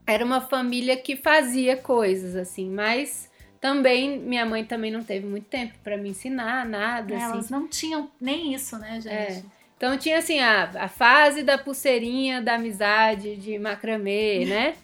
[0.05, 5.45] era uma família que fazia coisas, assim, mas também minha mãe também não teve muito
[5.45, 7.13] tempo para me ensinar nada.
[7.13, 7.33] É, assim.
[7.33, 9.13] Elas não tinham nem isso, né, gente?
[9.13, 9.43] É.
[9.75, 14.75] Então tinha assim a, a fase da pulseirinha da amizade de macramê, né?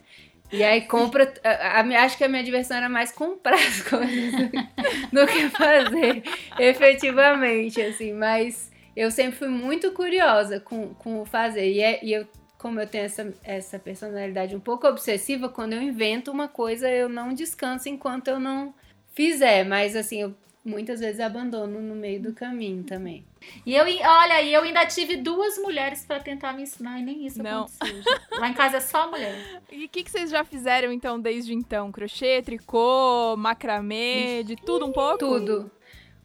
[0.54, 1.34] E aí compra.
[1.44, 4.32] A, a, acho que a minha diversão era mais comprar as coisas
[5.12, 6.24] do que fazer,
[6.60, 8.14] efetivamente, assim.
[8.14, 11.72] Mas eu sempre fui muito curiosa com, com o fazer.
[11.72, 12.28] E, é, e eu,
[12.60, 17.10] como eu tenho essa, essa personalidade um pouco obsessiva, quando eu invento uma coisa, eu
[17.10, 18.76] não descanso enquanto eu não
[19.16, 19.66] fizer.
[19.66, 23.26] Mas assim, eu muitas vezes abandono no meio do caminho também.
[23.66, 27.26] E eu, olha, e eu ainda tive duas mulheres para tentar me ensinar e nem
[27.26, 27.66] isso Não.
[27.66, 28.14] aconteceu.
[28.40, 29.62] Lá em casa é só mulher.
[29.72, 31.92] E o que, que vocês já fizeram então desde então?
[31.92, 35.18] Crochê, tricô, macramê, de tudo um pouco?
[35.18, 35.72] Tudo.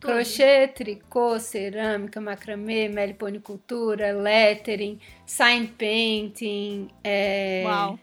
[0.00, 0.12] Tudo.
[0.12, 7.64] Crochê, tricô, cerâmica, macramê, meliponicultura, lettering, sign painting, é...
[7.66, 7.98] Uau.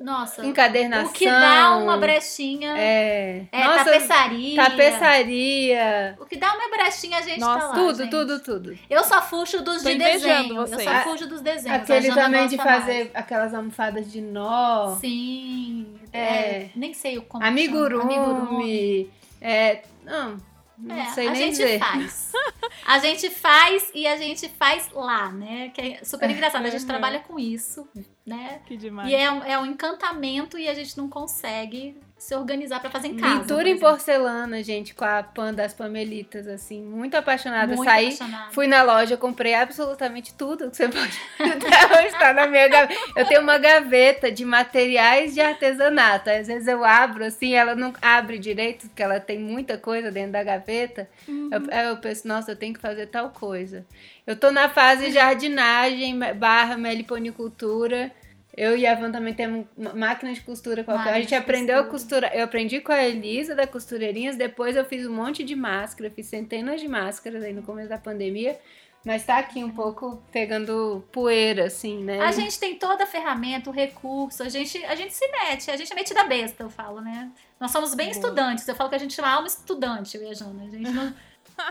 [0.00, 0.44] Nossa.
[0.46, 1.10] Encadernação.
[1.10, 2.74] O que dá uma brechinha.
[2.76, 3.44] É.
[3.52, 4.56] é Nossa, tapeçaria.
[4.56, 6.16] Tapeçaria.
[6.18, 7.74] O que dá uma brechinha, a gente Nossa, tá lá.
[7.74, 8.10] Tudo, gente.
[8.10, 8.78] tudo, tudo.
[8.88, 10.54] Eu só fuxo dos Tô de desenho.
[10.54, 10.86] Vocês.
[10.86, 11.82] Eu só fujo dos desenhos.
[11.82, 13.10] Aquele também de fazer mais.
[13.14, 14.96] aquelas almofadas de nó.
[14.96, 15.86] Sim.
[16.12, 16.18] É.
[16.18, 17.44] é nem sei o como.
[17.44, 18.14] Amigurumi.
[18.14, 19.10] Amigurumi.
[19.38, 19.82] É.
[20.02, 20.38] Não.
[20.80, 21.78] Não é, sei a nem gente dizer.
[21.78, 22.32] faz.
[22.86, 25.68] A gente faz e a gente faz lá, né?
[25.68, 26.64] Que é super engraçado.
[26.66, 27.86] A gente trabalha com isso,
[28.26, 28.60] né?
[28.66, 29.08] Que demais.
[29.08, 33.16] E é, é um encantamento e a gente não consegue se organizar para fazer em
[33.16, 33.40] casa.
[33.40, 37.74] Pintura em porcelana, gente, com a pan das Pamelitas, assim, muito apaixonada.
[37.74, 38.52] Muito Saí, apaixonada.
[38.52, 41.18] fui na loja, comprei absolutamente tudo que você pode.
[41.38, 43.00] Até hoje tá na minha gaveta.
[43.16, 46.28] Eu tenho uma gaveta de materiais de artesanato.
[46.28, 50.32] Às vezes eu abro, assim, ela não abre direito, porque ela tem muita coisa dentro
[50.32, 51.08] da gaveta.
[51.26, 51.48] Uhum.
[51.50, 53.86] Eu, eu penso, nossa, eu tenho que fazer tal coisa.
[54.26, 58.12] Eu tô na fase jardinagem barra meliponicultura
[58.56, 61.14] eu e a Van também temos máquina de costura qualquer.
[61.14, 62.26] a gente aprendeu costura.
[62.26, 62.36] a costurar.
[62.36, 64.36] Eu aprendi com a Elisa da Costureirinhas.
[64.36, 66.10] Depois eu fiz um monte de máscara.
[66.10, 68.58] Fiz centenas de máscaras aí no começo da pandemia.
[69.04, 72.20] Mas tá aqui um pouco pegando poeira, assim, né?
[72.20, 75.76] A gente tem toda a ferramenta, o recurso, a gente, a gente se mete, a
[75.76, 77.30] gente é metida besta, eu falo, né?
[77.58, 78.16] Nós somos bem Boa.
[78.16, 80.64] estudantes, eu falo que a gente é uma alma estudante, eu e a Jana.
[80.64, 81.14] A gente não.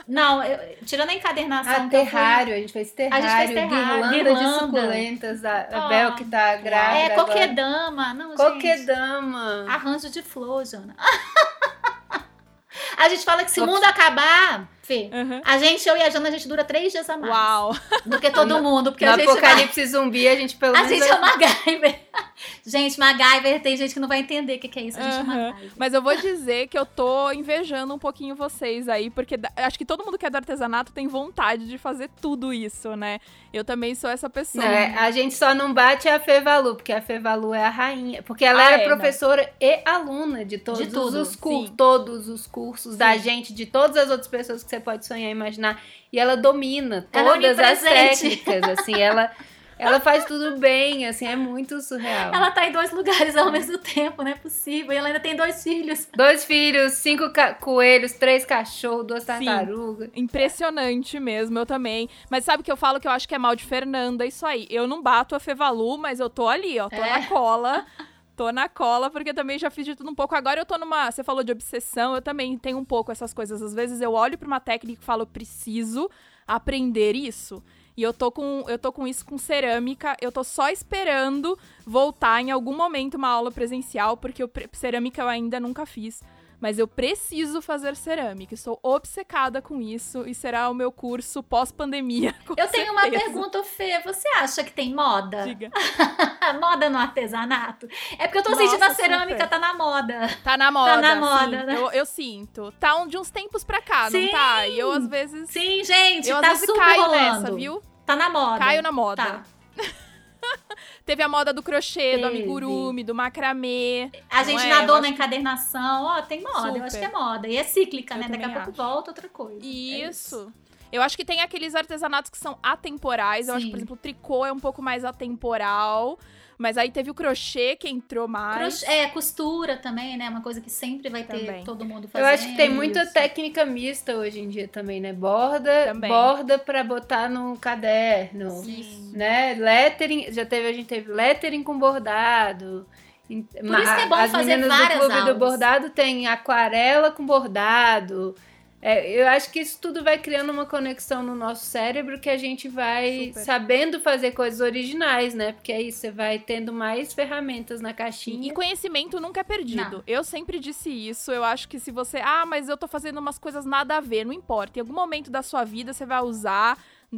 [0.07, 1.85] Não, eu, tirando a encadernação.
[1.85, 2.53] Ah, terrário, fui...
[2.53, 3.25] a gente fez terrário.
[3.25, 4.09] A gente fez terrário.
[4.09, 4.49] Guirlanda, guirlanda.
[4.49, 5.89] de suculentas, a, a oh.
[5.89, 6.99] Bel que tá grávida.
[6.99, 8.13] É, coquedama.
[8.13, 9.59] Não, coquedama.
[9.59, 9.71] Gente.
[9.71, 10.95] Arranjo de flor, Jana.
[12.97, 15.41] a gente fala que se o mundo acabar, Uhum.
[15.43, 17.33] a gente, eu e a Jana, a gente dura três dias a mais.
[17.33, 17.75] Uau!
[18.05, 18.91] Do que todo mundo.
[18.91, 19.89] Porque no a gente apocalipse vai...
[19.89, 20.91] zumbi, a gente pelo a menos...
[20.91, 21.99] A gente é MacGyver.
[22.65, 24.99] gente, MacGyver, tem gente que não vai entender o que, que é isso.
[24.99, 25.33] A gente uhum.
[25.33, 25.71] é MacGyver.
[25.77, 29.85] Mas eu vou dizer que eu tô invejando um pouquinho vocês aí, porque acho que
[29.85, 33.19] todo mundo que é do artesanato tem vontade de fazer tudo isso, né?
[33.51, 34.63] Eu também sou essa pessoa.
[34.63, 38.21] É, a gente só não bate a Fevalu, porque a Fevalu é a rainha.
[38.21, 39.67] Porque ela ah, era é, professora não.
[39.67, 42.97] e aluna de todos de tudo, os cursos, todos os cursos sim.
[42.97, 45.81] da gente, de todas as outras pessoas que você pode sonhar e imaginar.
[46.11, 49.31] E ela domina todas ela as técnicas, assim, ela
[49.79, 52.33] ela faz tudo bem, assim, é muito surreal.
[52.33, 54.91] Ela tá em dois lugares ao mesmo tempo, não é possível.
[54.91, 56.05] E ela ainda tem dois filhos.
[56.13, 60.09] Dois filhos, cinco coelhos, três cachorros, duas tartarugas.
[60.13, 62.09] Impressionante mesmo, eu também.
[62.29, 64.25] Mas sabe o que eu falo que eu acho que é mal de Fernanda?
[64.25, 64.67] Isso aí.
[64.69, 66.89] Eu não bato a Fevalu, mas eu tô ali, ó.
[66.89, 67.09] Tô é.
[67.11, 67.85] na cola.
[68.39, 70.33] Tô na cola, porque também já fiz de tudo um pouco.
[70.33, 71.11] Agora eu tô numa.
[71.11, 73.61] Você falou de obsessão, eu também tenho um pouco essas coisas.
[73.61, 76.09] Às vezes eu olho pra uma técnica e falo, preciso
[76.47, 77.61] aprender isso.
[77.97, 80.15] E eu tô com eu tô com isso com cerâmica.
[80.21, 85.27] Eu tô só esperando voltar em algum momento uma aula presencial, porque eu, cerâmica eu
[85.27, 86.23] ainda nunca fiz.
[86.59, 88.53] Mas eu preciso fazer cerâmica.
[88.53, 92.35] Estou obcecada com isso e será o meu curso pós-pandemia.
[92.49, 92.91] Eu tenho certeza.
[92.91, 93.99] uma pergunta, Fê.
[94.03, 95.43] Você acha que tem moda?
[95.43, 95.69] Diga.
[96.59, 97.87] moda no artesanato?
[98.17, 99.49] É porque eu tô Nossa, sentindo a cerâmica super.
[99.49, 100.29] tá na moda.
[100.43, 100.91] Tá na moda.
[100.91, 101.75] Tá na moda, né?
[101.75, 102.73] Eu, eu, sinto.
[102.79, 104.25] Tá de uns tempos pra cá, sim.
[104.25, 104.67] não tá?
[104.67, 105.49] E eu às vezes.
[105.49, 107.41] Sim, gente, eu, tá às vezes super caio rolando.
[107.41, 107.81] nessa, viu?
[108.05, 108.59] Tá na moda.
[108.59, 109.23] Caio na moda.
[109.23, 109.43] Tá.
[111.05, 112.21] Teve a moda do crochê, Teve.
[112.21, 114.11] do amigurumi, do macramê.
[114.29, 114.69] A gente é?
[114.69, 116.03] nadou na encadernação.
[116.05, 116.77] Ó, oh, tem moda, Super.
[116.77, 117.47] eu acho que é moda.
[117.47, 118.27] E é cíclica, eu né?
[118.27, 119.59] Daqui a pouco volta outra coisa.
[119.63, 120.03] É isso.
[120.03, 120.53] É isso.
[120.91, 123.47] Eu acho que tem aqueles artesanatos que são atemporais.
[123.47, 123.83] Eu acho que, por Sim.
[123.83, 126.17] exemplo, o tricô é um pouco mais atemporal.
[126.61, 128.57] Mas aí teve o crochê que entrou mais.
[128.81, 130.27] Crochê- É, costura também, né?
[130.27, 131.63] Uma coisa que sempre vai ter Também.
[131.63, 132.27] todo mundo Eu fazendo.
[132.33, 133.13] acho que tem muita Isso.
[133.13, 135.13] técnica mista hoje em dia também, né?
[135.13, 136.09] Borda, Também.
[136.11, 139.11] borda para botar no caderno, Sim.
[139.13, 139.53] né?
[139.57, 142.85] Lettering, já teve a gente teve lettering com bordado.
[143.25, 145.37] Por isso que é bom As fazer meninas do várias clube do aulas.
[145.37, 148.35] bordado tem aquarela com bordado.
[148.81, 152.37] É, eu acho que isso tudo vai criando uma conexão no nosso cérebro que a
[152.37, 153.43] gente vai Super.
[153.43, 155.51] sabendo fazer coisas originais, né?
[155.51, 158.53] Porque isso, você vai tendo mais ferramentas na E caixinha.
[158.53, 159.97] conhecimento nunca é perdido.
[159.97, 160.03] Não.
[160.07, 161.31] Eu sempre disse isso.
[161.31, 162.19] Eu acho que se você.
[162.23, 164.25] Ah, mas eu tô fazendo umas coisas nada a ver.
[164.25, 164.79] Não importa.
[164.79, 166.77] Em algum momento da sua vida você vai usar.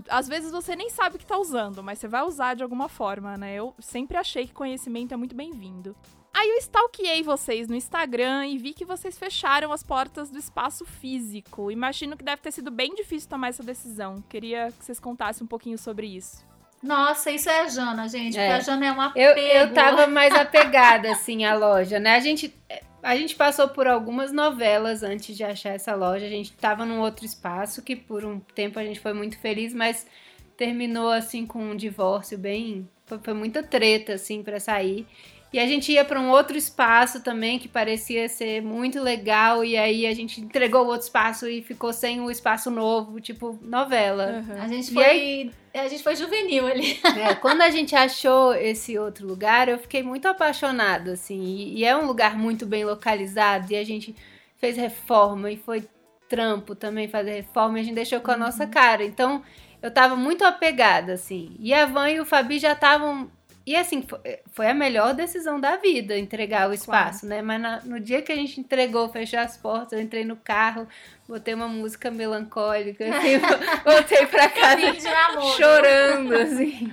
[0.09, 3.37] Às vezes você nem sabe que tá usando, mas você vai usar de alguma forma,
[3.37, 3.53] né?
[3.55, 5.95] Eu sempre achei que conhecimento é muito bem-vindo.
[6.33, 10.85] Aí eu stalkeei vocês no Instagram e vi que vocês fecharam as portas do espaço
[10.85, 11.69] físico.
[11.69, 14.23] Imagino que deve ter sido bem difícil tomar essa decisão.
[14.29, 16.45] Queria que vocês contassem um pouquinho sobre isso.
[16.81, 18.37] Nossa, isso é a Jana, gente.
[18.37, 18.47] É.
[18.47, 22.15] Porque a Jana é uma Eu, eu tava mais apegada, assim, à loja, né?
[22.15, 22.53] A gente,
[23.03, 26.25] a gente passou por algumas novelas antes de achar essa loja.
[26.25, 29.73] A gente tava num outro espaço que por um tempo a gente foi muito feliz,
[29.73, 30.07] mas
[30.57, 32.89] terminou, assim, com um divórcio bem...
[33.05, 35.05] Foi, foi muita treta, assim, pra sair.
[35.53, 39.65] E a gente ia pra um outro espaço também que parecia ser muito legal.
[39.65, 43.59] E aí a gente entregou o outro espaço e ficou sem o espaço novo, tipo
[43.61, 44.43] novela.
[44.61, 45.03] A gente E foi.
[45.03, 46.99] aí- A gente foi juvenil ali.
[47.17, 51.41] É, quando a gente achou esse outro lugar, eu fiquei muito apaixonada, assim.
[51.43, 53.71] E, e é um lugar muito bem localizado.
[53.71, 54.15] E a gente
[54.57, 55.83] fez reforma e foi
[56.29, 57.77] trampo também fazer reforma.
[57.77, 59.03] E a gente deixou com a nossa cara.
[59.03, 59.41] Então,
[59.81, 61.55] eu tava muito apegada, assim.
[61.59, 63.29] E a Van e o Fabi já estavam.
[63.65, 64.19] E assim, foi,
[64.51, 67.41] foi a melhor decisão da vida entregar o espaço, né?
[67.41, 70.87] Mas na- no dia que a gente entregou, fechou as portas, eu entrei no carro,
[71.27, 73.37] botei uma música melancólica, assim,
[73.85, 75.55] voltei pra casa namoro.
[75.55, 76.91] chorando, assim.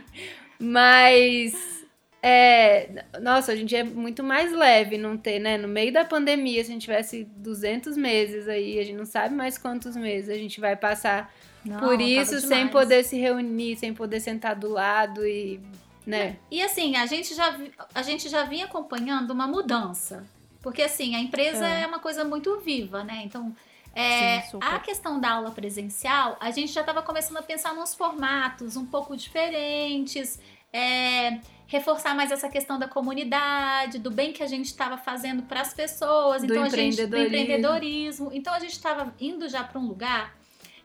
[0.59, 1.79] Mas.
[2.21, 5.57] É, nossa, hoje em dia é muito mais leve não ter, né?
[5.57, 9.35] No meio da pandemia, se a gente tivesse 200 meses aí, a gente não sabe
[9.35, 11.33] mais quantos meses a gente vai passar
[11.64, 15.61] Não, por isso, sem poder se reunir, sem poder sentar do lado e,
[16.09, 16.38] né?
[16.50, 17.54] E assim, a gente já,
[17.94, 20.26] a gente já vinha acompanhando uma mudança.
[20.62, 21.82] Porque assim, a empresa É.
[21.82, 23.20] é, uma coisa muito viva, né?
[23.24, 23.54] Então,
[23.94, 27.94] é, Sim, a questão da aula presencial, a gente já estava começando a pensar nos
[27.94, 30.40] formatos um pouco diferentes,
[30.72, 35.61] é, reforçar mais essa questão da comunidade, do bem que a gente estava fazendo para
[35.61, 38.30] as pessoas, Do então a gente do empreendedorismo.
[38.32, 40.38] Então a gente estava indo já para um lugar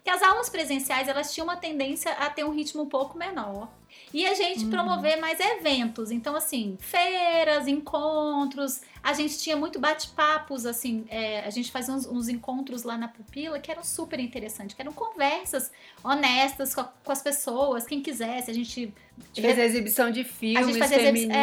[0.03, 3.69] que as aulas presenciais elas tinham uma tendência a ter um ritmo um pouco menor.
[4.13, 6.11] E a gente promover mais eventos.
[6.11, 8.81] Então, assim, feiras, encontros.
[9.01, 11.05] A gente tinha muito bate-papos, assim.
[11.09, 14.81] é, a gente fazia uns, uns encontros lá na Pupila que eram super interessantes, que
[14.81, 15.71] eram conversas
[16.03, 18.49] honestas com, a- com as pessoas, quem quisesse.
[18.49, 18.93] A gente.
[19.19, 20.65] A gente fez a exibição de filmes
[21.11, 21.37] feministas.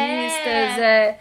[0.79, 1.19] é.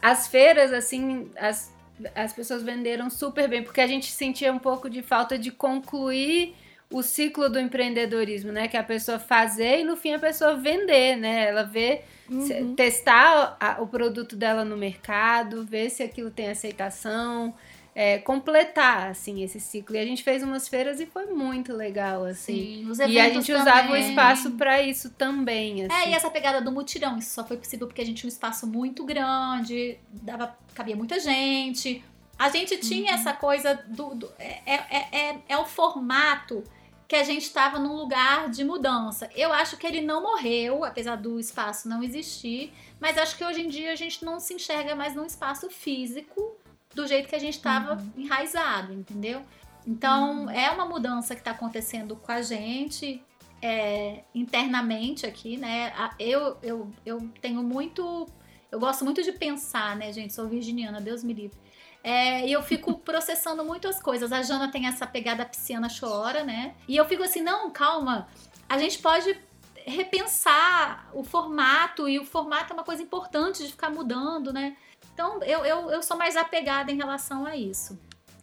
[0.00, 1.72] As feiras, assim, as,
[2.14, 6.54] as pessoas venderam super bem, porque a gente sentia um pouco de falta de concluir
[6.92, 8.68] o ciclo do empreendedorismo, né?
[8.68, 11.48] Que é a pessoa fazer e no fim a pessoa vender, né?
[11.48, 12.74] Ela vê, Uhum.
[12.74, 17.54] testar a- o produto dela no mercado, ver se aquilo tem aceitação,
[17.94, 19.94] é, completar, assim, esse ciclo.
[19.96, 22.86] E a gente fez umas feiras e foi muito legal, assim.
[22.88, 24.08] os E a gente usava o também.
[24.08, 25.94] espaço pra isso também, assim.
[25.94, 28.32] É, e essa pegada do mutirão, isso só foi possível porque a gente tinha um
[28.32, 32.02] espaço muito grande, dava, cabia muita gente.
[32.38, 34.14] A gente tinha essa coisa do.
[34.14, 36.64] do- é, é, é, é o formato
[37.12, 39.28] que a gente estava num lugar de mudança.
[39.36, 43.60] Eu acho que ele não morreu, apesar do espaço não existir, mas acho que hoje
[43.60, 46.56] em dia a gente não se enxerga mais num espaço físico
[46.94, 49.42] do jeito que a gente estava enraizado, entendeu?
[49.86, 53.22] Então, é uma mudança que está acontecendo com a gente
[53.60, 55.92] é, internamente aqui, né?
[56.18, 58.26] Eu, eu, eu tenho muito.
[58.70, 60.32] Eu gosto muito de pensar, né, gente?
[60.32, 61.58] Sou virginiana, Deus me livre.
[62.04, 64.32] É, e eu fico processando muitas coisas.
[64.32, 66.74] A Jana tem essa pegada pisciana chora, né?
[66.88, 68.26] E eu fico assim, não, calma.
[68.68, 69.38] A gente pode
[69.84, 74.76] repensar o formato, e o formato é uma coisa importante de ficar mudando, né?
[75.12, 77.98] Então, eu, eu, eu sou mais apegada em relação a isso.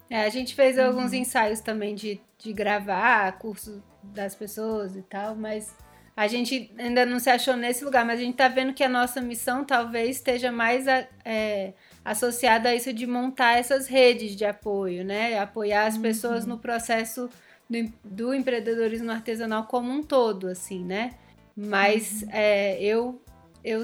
[0.10, 0.86] É, a gente fez Uhum.
[0.88, 5.74] alguns ensaios também de, de gravar curso das pessoas e tal, mas
[6.16, 8.90] a gente ainda não se achou nesse lugar, mas a gente tá vendo que a
[8.90, 11.74] nossa missão talvez esteja mais é,
[12.12, 15.38] associada a isso de montar essas redes de apoio, né?
[15.40, 16.50] Apoiar as pessoas Uhum.
[16.52, 17.30] no processo
[17.70, 21.12] do, do empreendedorismo artesanal como um todo, assim, né?
[21.56, 22.30] Mas Uhum.
[22.32, 23.22] é, eu,
[23.64, 23.82] eu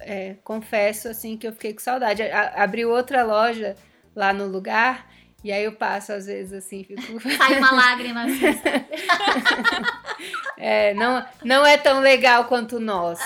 [0.00, 2.22] é, confesso assim que eu fiquei com saudade.
[2.22, 3.76] A- abriu outra loja
[4.14, 5.10] lá no lugar
[5.44, 7.02] E aí eu passo, às vezes, assim, fico.
[7.36, 8.46] Sai uma lágrima assim.
[10.64, 13.20] é, não, não é tão legal quanto o nosso.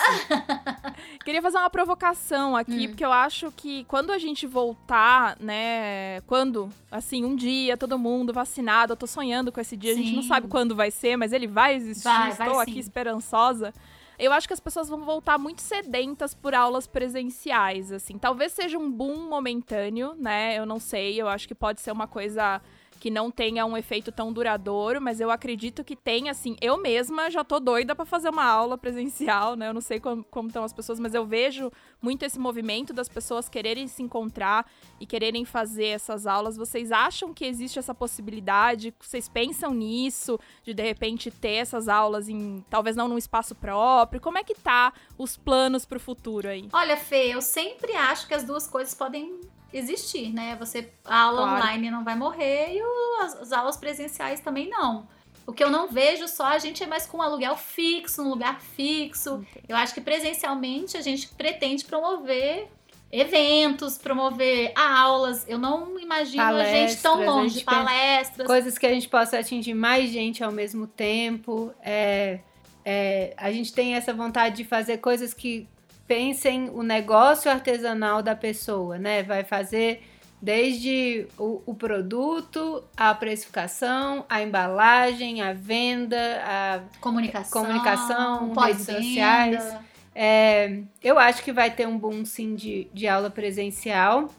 [1.22, 2.88] Queria fazer uma provocação aqui, hum.
[2.88, 6.22] porque eu acho que quando a gente voltar, né?
[6.26, 10.00] Quando, assim, um dia, todo mundo vacinado, eu tô sonhando com esse dia, sim.
[10.00, 12.72] a gente não sabe quando vai ser, mas ele vai existir, vai, estou vai, aqui
[12.72, 12.78] sim.
[12.78, 13.74] esperançosa.
[14.18, 18.16] Eu acho que as pessoas vão voltar muito sedentas por aulas presenciais, assim.
[18.16, 20.58] Talvez seja um boom momentâneo, né?
[20.58, 22.62] Eu não sei, eu acho que pode ser uma coisa
[23.06, 27.30] que não tenha um efeito tão duradouro, mas eu acredito que tem, assim, eu mesma
[27.30, 29.68] já tô doida para fazer uma aula presencial, né?
[29.68, 31.70] Eu não sei como, como estão as pessoas, mas eu vejo
[32.02, 36.56] muito esse movimento das pessoas quererem se encontrar e quererem fazer essas aulas.
[36.56, 38.92] Vocês acham que existe essa possibilidade?
[38.98, 44.20] Vocês pensam nisso, de de repente ter essas aulas em, talvez não num espaço próprio?
[44.20, 46.68] Como é que tá os planos para o futuro aí?
[46.72, 49.38] Olha, Fê, eu sempre acho que as duas coisas podem
[49.72, 50.56] existir, né?
[50.58, 51.56] Você a aula claro.
[51.56, 55.06] online não vai morrer e o, as, as, aulas presenciais também não.
[55.46, 58.28] O que eu não vejo só a gente é mais com um aluguel fixo, um
[58.28, 59.44] lugar fixo.
[59.50, 59.66] Entendi.
[59.68, 62.68] Eu acho que presencialmente a gente pretende promover
[63.12, 65.44] eventos, promover aulas.
[65.48, 68.46] Eu não imagino palestras, a gente tão longe, gente palestras.
[68.46, 71.72] Coisas que a gente possa atingir mais gente ao mesmo tempo.
[71.80, 72.40] É,
[72.84, 75.68] é, a gente tem essa vontade de fazer coisas que
[76.06, 79.22] pensem o negócio artesanal da pessoa, né?
[79.22, 80.02] Vai fazer
[80.40, 89.76] desde o, o, produto, a precificação, a embalagem, a venda, a comunicação, comunicação redes sociais.
[90.14, 94.30] É, eu acho que vai ter um boom sim de, de aula presencial.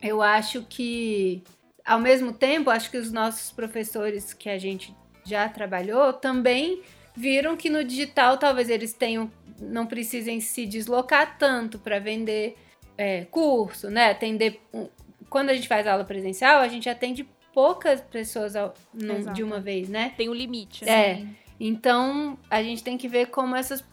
[0.00, 1.42] Eu acho que,
[1.84, 4.94] ao mesmo tempo, acho que os nossos professores que a gente
[5.24, 6.82] já trabalhou também
[7.18, 12.56] viram que no digital talvez eles tenham não precisem se deslocar tanto para vender
[12.96, 14.10] é, curso, né?
[14.10, 14.60] Atender.
[15.28, 19.60] Quando a gente faz aula presencial, a gente atende poucas pessoas ao, no, de uma
[19.60, 20.14] vez, né?
[20.16, 20.84] Tem um limite.
[20.84, 20.92] Né?
[20.92, 21.26] É.
[21.58, 23.84] Então a gente tem que ver como essas.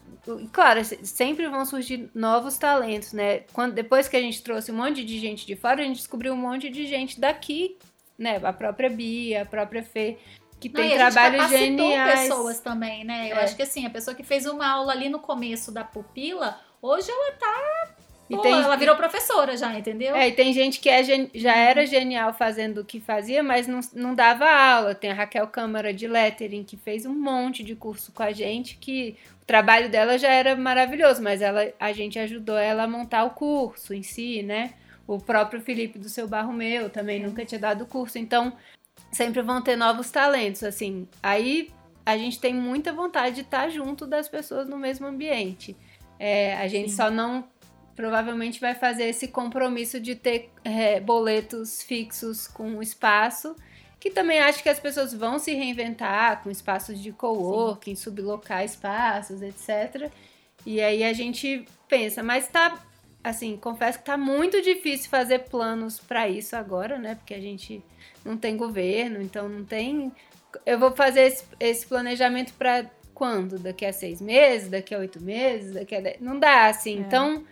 [0.52, 3.40] Claro, sempre vão surgir novos talentos, né?
[3.52, 6.32] Quando, depois que a gente trouxe um monte de gente de fora, a gente descobriu
[6.32, 7.76] um monte de gente daqui,
[8.18, 8.40] né?
[8.42, 10.16] A própria Bia, a própria Fê,
[10.58, 12.20] que tem Não, trabalhos geniais.
[12.20, 13.30] pessoas também, né?
[13.30, 13.44] Eu é.
[13.44, 17.10] acho que assim, a pessoa que fez uma aula ali no começo da pupila, hoje
[17.10, 17.96] ela tá
[18.28, 20.16] Pô, tem, ela virou professora já, entendeu?
[20.16, 21.02] É, e tem gente que é,
[21.32, 24.94] já era genial fazendo o que fazia, mas não, não dava aula.
[24.96, 28.78] Tem a Raquel Câmara de Lettering, que fez um monte de curso com a gente,
[28.78, 33.22] que o trabalho dela já era maravilhoso, mas ela, a gente ajudou ela a montar
[33.24, 34.74] o curso em si, né?
[35.06, 37.26] O próprio Felipe do Seu Barro Meu também é.
[37.26, 38.18] nunca tinha dado curso.
[38.18, 38.52] Então,
[39.10, 41.08] sempre vão ter novos talentos, assim.
[41.22, 41.70] Aí
[42.04, 45.76] a gente tem muita vontade de estar junto das pessoas no mesmo ambiente.
[46.18, 46.96] É, a gente Sim.
[46.96, 47.44] só não
[47.96, 53.56] provavelmente vai fazer esse compromisso de ter é, boletos fixos com espaço,
[53.98, 59.40] que também acho que as pessoas vão se reinventar com espaços de coworking, sublocar espaços,
[59.40, 60.12] etc.
[60.66, 62.86] E aí a gente pensa, mas tá
[63.24, 67.16] assim, confesso que tá muito difícil fazer planos para isso agora, né?
[67.16, 67.82] Porque a gente
[68.26, 70.12] não tem governo, então não tem.
[70.64, 73.58] Eu vou fazer esse, esse planejamento para quando?
[73.58, 74.68] Daqui a seis meses?
[74.68, 75.72] Daqui a oito meses?
[75.72, 76.20] Daqui a dez...
[76.20, 76.96] Não dá, assim.
[76.96, 77.00] É.
[77.00, 77.44] Então,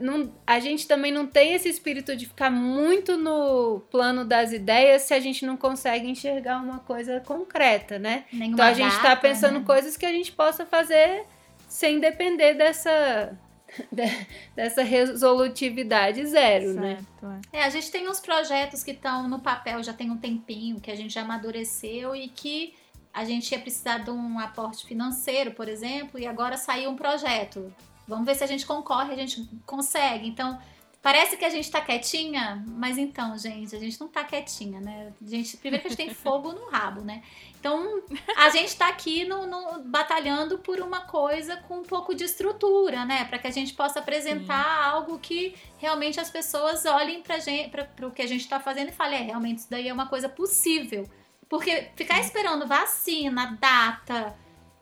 [0.00, 5.02] não, a gente também não tem esse espírito de ficar muito no plano das ideias
[5.02, 8.24] se a gente não consegue enxergar uma coisa concreta, né?
[8.32, 9.64] Nenhuma então a gente está pensando né?
[9.64, 11.24] coisas que a gente possa fazer
[11.68, 13.36] sem depender dessa
[14.54, 16.96] dessa resolutividade zero, né?
[16.96, 17.40] certo, né?
[17.52, 17.58] É.
[17.58, 20.90] é, a gente tem uns projetos que estão no papel já tem um tempinho, que
[20.90, 22.74] a gente já amadureceu e que
[23.12, 27.72] a gente ia precisar de um aporte financeiro, por exemplo, e agora saiu um projeto.
[28.06, 30.28] Vamos ver se a gente concorre, a gente consegue.
[30.28, 30.58] Então,
[31.02, 35.12] Parece que a gente tá quietinha, mas então, gente, a gente não tá quietinha, né?
[35.24, 37.22] A gente, primeiro que a gente tem fogo no rabo, né?
[37.60, 38.02] Então,
[38.36, 43.04] a gente tá aqui no, no batalhando por uma coisa com um pouco de estrutura,
[43.04, 43.24] né?
[43.24, 44.90] Para que a gente possa apresentar Sim.
[44.90, 48.88] algo que realmente as pessoas olhem pra gente, pra, pro que a gente tá fazendo
[48.88, 51.08] e falem, é, realmente isso daí é uma coisa possível.
[51.48, 54.36] Porque ficar esperando vacina, data,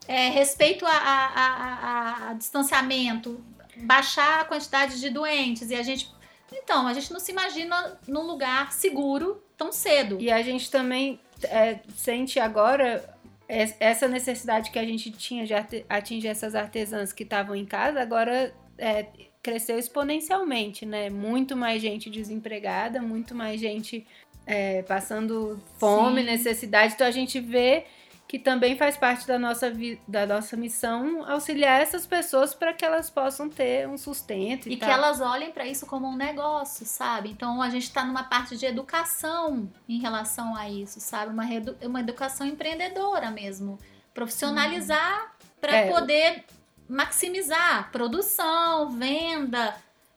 [0.06, 3.42] é, respeito a, a, a, a, distanciamento,
[3.76, 6.12] baixar a quantidade de doentes e a gente.
[6.52, 10.18] Então, a gente não se imagina num lugar seguro tão cedo.
[10.20, 13.12] E a gente também é, sente agora
[13.48, 15.52] essa necessidade que a gente tinha de
[15.88, 19.06] atingir essas artesãs que estavam em casa, agora é,
[19.42, 21.10] cresceu exponencialmente, né?
[21.10, 24.06] Muito mais gente desempregada, muito mais gente
[24.46, 26.26] é, passando fome, Sim.
[26.26, 26.94] necessidade.
[26.94, 27.84] Então a gente vê
[28.26, 29.72] que também faz parte da nossa,
[30.08, 34.68] da nossa missão auxiliar essas pessoas para que elas possam ter um sustento.
[34.68, 37.30] E, e que elas olhem para isso como um negócio, sabe?
[37.30, 41.32] Então a gente está numa parte de educação em relação a isso, sabe?
[41.32, 41.44] Uma,
[41.82, 43.78] uma educação empreendedora mesmo.
[44.12, 45.46] Profissionalizar hum.
[45.60, 45.90] para é.
[45.90, 46.44] poder
[46.88, 49.74] maximizar produção, venda,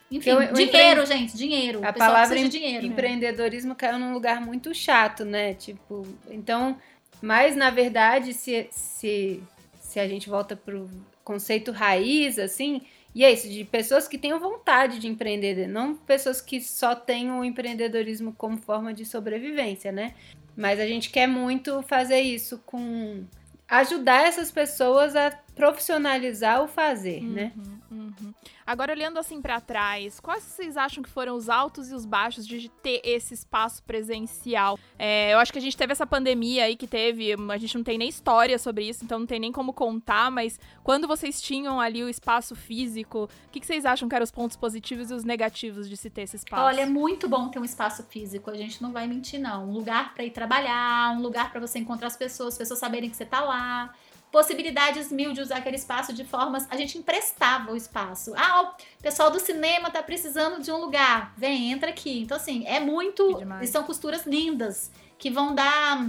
[0.10, 1.86] enfim, eu, dinheiro, gente, dinheiro.
[1.86, 3.76] A palavra de dinheiro, empreendedorismo né?
[3.78, 5.54] caiu num lugar muito chato, né?
[5.54, 6.78] Tipo, então,
[7.22, 9.42] mas na verdade, se, se,
[9.80, 10.90] se a gente volta pro
[11.24, 12.82] conceito raiz, assim,
[13.14, 17.32] e é isso, de pessoas que tenham vontade de empreender, não pessoas que só têm
[17.32, 20.14] o empreendedorismo como forma de sobrevivência, né?
[20.56, 23.24] Mas a gente quer muito fazer isso com
[23.68, 27.52] ajudar essas pessoas a profissionalizar o fazer, né?
[27.56, 27.80] uhum, né?
[27.92, 28.34] Uhum.
[28.68, 32.46] Agora, olhando assim para trás, quais vocês acham que foram os altos e os baixos
[32.46, 34.78] de ter esse espaço presencial?
[35.00, 37.84] É, eu acho que a gente teve essa pandemia aí que teve, a gente não
[37.84, 41.80] tem nem história sobre isso, então não tem nem como contar, mas quando vocês tinham
[41.80, 45.14] ali o espaço físico, o que, que vocês acham que eram os pontos positivos e
[45.14, 46.62] os negativos de se ter esse espaço?
[46.62, 49.70] Olha, é muito bom ter um espaço físico, a gente não vai mentir, não.
[49.70, 53.10] Um lugar para ir trabalhar, um lugar para você encontrar as pessoas, as pessoas saberem
[53.10, 53.94] que você tá lá
[54.32, 56.68] possibilidades mil de usar aquele espaço de formas.
[56.70, 58.34] A gente emprestava o espaço.
[58.36, 61.34] Ah, o pessoal do cinema tá precisando de um lugar.
[61.38, 62.22] Vem, entra aqui.
[62.22, 63.40] Então, assim, é muito.
[63.62, 66.06] E são costuras lindas que vão dar.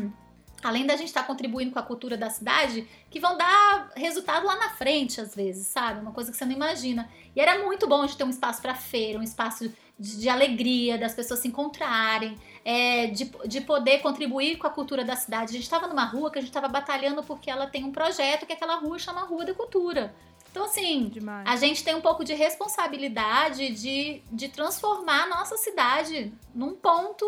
[0.60, 4.44] Além da gente estar tá contribuindo com a cultura da cidade, que vão dar resultado
[4.44, 6.00] lá na frente, às vezes, sabe?
[6.00, 7.08] Uma coisa que você não imagina.
[7.36, 10.98] E era muito bom de ter um espaço para feira, um espaço de, de, alegria,
[10.98, 12.36] das pessoas se encontrarem
[12.70, 15.44] é, de, de poder contribuir com a cultura da cidade.
[15.44, 18.44] A gente estava numa rua que a gente estava batalhando porque ela tem um projeto
[18.44, 20.14] que aquela rua chama Rua da Cultura.
[20.50, 21.48] Então, assim, Demais.
[21.48, 27.24] a gente tem um pouco de responsabilidade de, de transformar a nossa cidade num ponto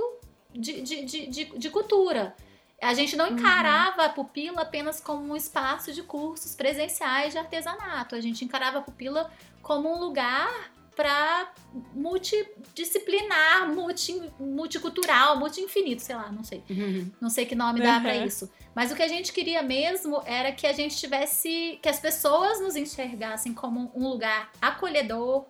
[0.52, 2.36] de, de, de, de, de cultura.
[2.78, 3.32] A gente não uhum.
[3.32, 4.08] encarava uhum.
[4.08, 8.14] a pupila apenas como um espaço de cursos presenciais de artesanato.
[8.14, 9.30] A gente encarava a pupila
[9.62, 10.70] como um lugar
[11.00, 11.50] para
[11.94, 16.62] multidisciplinar, multi, multicultural, multi-infinito, sei lá, não sei.
[16.68, 17.10] Uhum.
[17.18, 18.02] Não sei que nome dá uhum.
[18.02, 18.52] para isso.
[18.74, 22.60] Mas o que a gente queria mesmo era que a gente tivesse, que as pessoas
[22.60, 25.46] nos enxergassem como um lugar acolhedor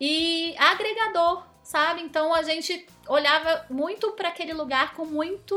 [0.00, 2.00] e agregador, sabe?
[2.02, 5.56] Então a gente olhava muito para aquele lugar com muito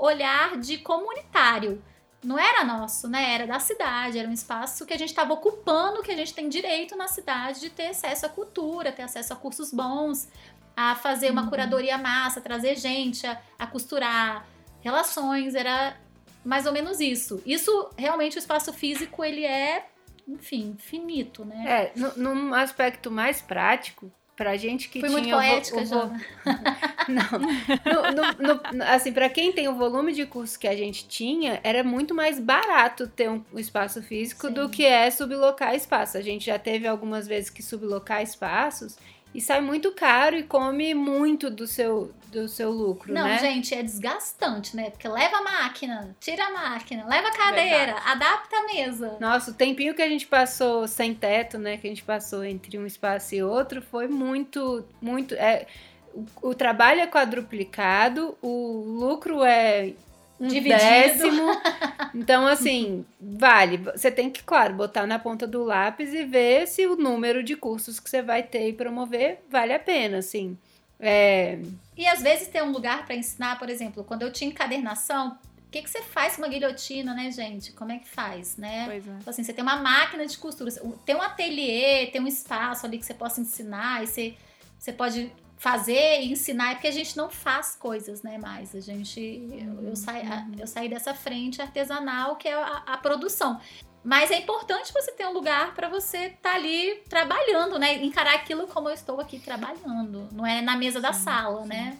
[0.00, 1.82] olhar de comunitário
[2.24, 3.34] não era nosso, né?
[3.34, 6.48] Era da cidade, era um espaço que a gente estava ocupando, que a gente tem
[6.48, 10.28] direito na cidade de ter acesso à cultura, ter acesso a cursos bons,
[10.76, 11.48] a fazer uma uhum.
[11.48, 14.46] curadoria massa, trazer gente, a, a, costurar
[14.80, 15.96] relações, era
[16.44, 17.42] mais ou menos isso.
[17.46, 19.86] Isso, realmente, o espaço físico, ele é,
[20.28, 21.92] enfim, finito, né?
[21.94, 26.12] É, num aspecto mais prático, Pra gente que Fui tinha muito poética, o, vo...
[27.08, 27.40] Não.
[27.40, 31.58] No, no, no, assim, para quem tem o volume de curso que a gente tinha,
[31.64, 34.52] era muito mais barato ter um, um espaço físico Sim.
[34.52, 36.18] do que é sublocar espaço.
[36.18, 38.98] A gente já teve algumas vezes que sublocar espaços
[39.36, 43.38] e sai muito caro e come muito do seu, do seu lucro, Não, né?
[43.38, 44.88] gente, é desgastante, né?
[44.88, 48.10] Porque leva a máquina, tira a máquina, leva a cadeira, Verdade.
[48.10, 49.16] adapta a mesa.
[49.20, 51.76] Nossa, o tempinho que a gente passou sem teto, né?
[51.76, 55.34] Que a gente passou entre um espaço e outro foi muito, muito...
[55.34, 55.66] É,
[56.14, 59.92] o, o trabalho é quadruplicado, o lucro é
[60.38, 60.78] um Dividido.
[60.78, 61.46] décimo.
[62.14, 63.76] Então, assim, vale.
[63.76, 67.54] Você tem que, claro, botar na ponta do lápis e ver se o número de
[67.54, 70.56] cursos que você vai ter e promover vale a pena, assim.
[70.98, 71.58] É...
[71.94, 75.70] E às vezes ter um lugar para ensinar, por exemplo, quando eu tinha encadernação, o
[75.70, 77.72] que, que você faz com uma guilhotina, né, gente?
[77.72, 78.84] Como é que faz, né?
[78.86, 79.10] Pois é.
[79.10, 80.70] Então, assim, você tem uma máquina de costura,
[81.04, 84.34] tem um ateliê, tem um espaço ali que você possa ensinar, e você,
[84.78, 88.74] você pode fazer e ensinar, é porque a gente não faz coisas, né, mais.
[88.74, 89.20] A gente.
[89.20, 90.22] Eu, eu, saí,
[90.58, 93.60] eu saí dessa frente artesanal, que é a, a produção.
[94.04, 97.94] Mas é importante você ter um lugar para você estar tá ali trabalhando, né?
[98.04, 100.28] Encarar aquilo como eu estou aqui trabalhando.
[100.30, 101.68] Não é na mesa da sim, sala, sim.
[101.68, 101.98] né?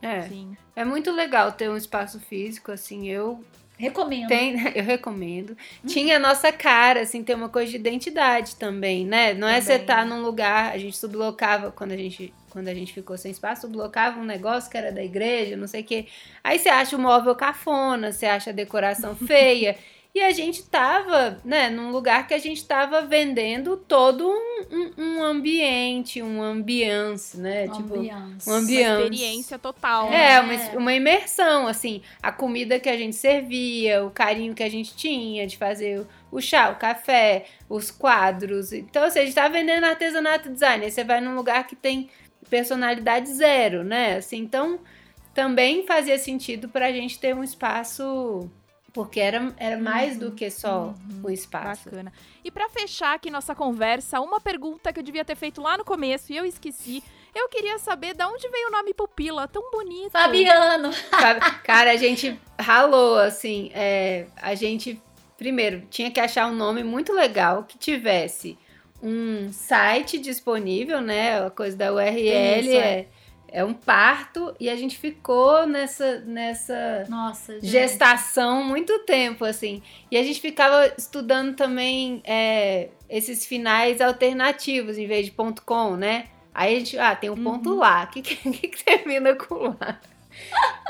[0.00, 0.22] É.
[0.22, 0.56] Sim.
[0.74, 3.08] É muito legal ter um espaço físico, assim.
[3.08, 3.44] Eu
[3.78, 4.28] Recomendo.
[4.28, 5.56] Tem, eu recomendo.
[5.86, 9.34] Tinha a nossa cara, assim, tem uma coisa de identidade também, né?
[9.34, 9.56] Não também.
[9.56, 12.94] é você estar tá num lugar, a gente sublocava quando a gente quando a gente
[12.94, 16.06] ficou sem espaço, sublocava um negócio que era da igreja, não sei o quê.
[16.42, 19.76] Aí você acha o móvel cafona, você acha a decoração feia.
[20.16, 24.92] E a gente tava, né, num lugar que a gente tava vendendo todo um, um,
[24.96, 27.66] um ambiente, um ambiance, né?
[27.66, 28.48] Um tipo, ambiance.
[28.48, 28.92] um ambiance.
[28.94, 30.10] Uma experiência total.
[30.10, 30.70] É, né?
[30.72, 32.00] uma, uma imersão, assim.
[32.22, 36.40] A comida que a gente servia, o carinho que a gente tinha de fazer o
[36.40, 38.72] chá, o café, os quadros.
[38.72, 40.86] Então, assim, a gente tá vendendo artesanato design.
[40.86, 42.08] Aí você vai num lugar que tem
[42.48, 44.16] personalidade zero, né?
[44.16, 44.80] Assim, então,
[45.34, 48.50] também fazia sentido pra gente ter um espaço
[48.96, 51.20] Porque era, era mais Uhum, do que só uhum.
[51.24, 51.90] o espaço.
[51.90, 52.10] Bacana.
[52.42, 55.84] E pra fechar aqui nossa conversa, uma pergunta que eu devia ter feito lá no
[55.84, 57.04] começo e eu esqueci.
[57.34, 60.12] Eu queria saber de onde veio o nome Pupila, tão bonito.
[60.12, 60.90] Fabiano.
[61.62, 63.70] Cara, a gente ralou, assim.
[63.74, 64.98] é, a gente,
[65.36, 68.56] primeiro, tinha que achar um nome muito legal que tivesse
[69.02, 71.44] um site disponível, né?
[71.44, 73.00] A coisa da URL Isso, é.
[73.00, 73.08] é,
[73.48, 74.54] é um parto.
[74.60, 79.82] E a gente ficou nessa, nessa Nossa, gestação muito tempo, assim.
[80.10, 85.96] E a gente ficava estudando também é, esses finais alternativos em vez de ponto .com,
[85.96, 86.26] né?
[86.54, 87.76] Aí a gente, ah, tem um ponto Uhum.
[87.78, 88.04] lá.
[88.04, 88.36] O que, que,
[88.68, 90.00] que termina com lá?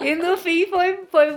[0.01, 1.29] E no fim foi, foi,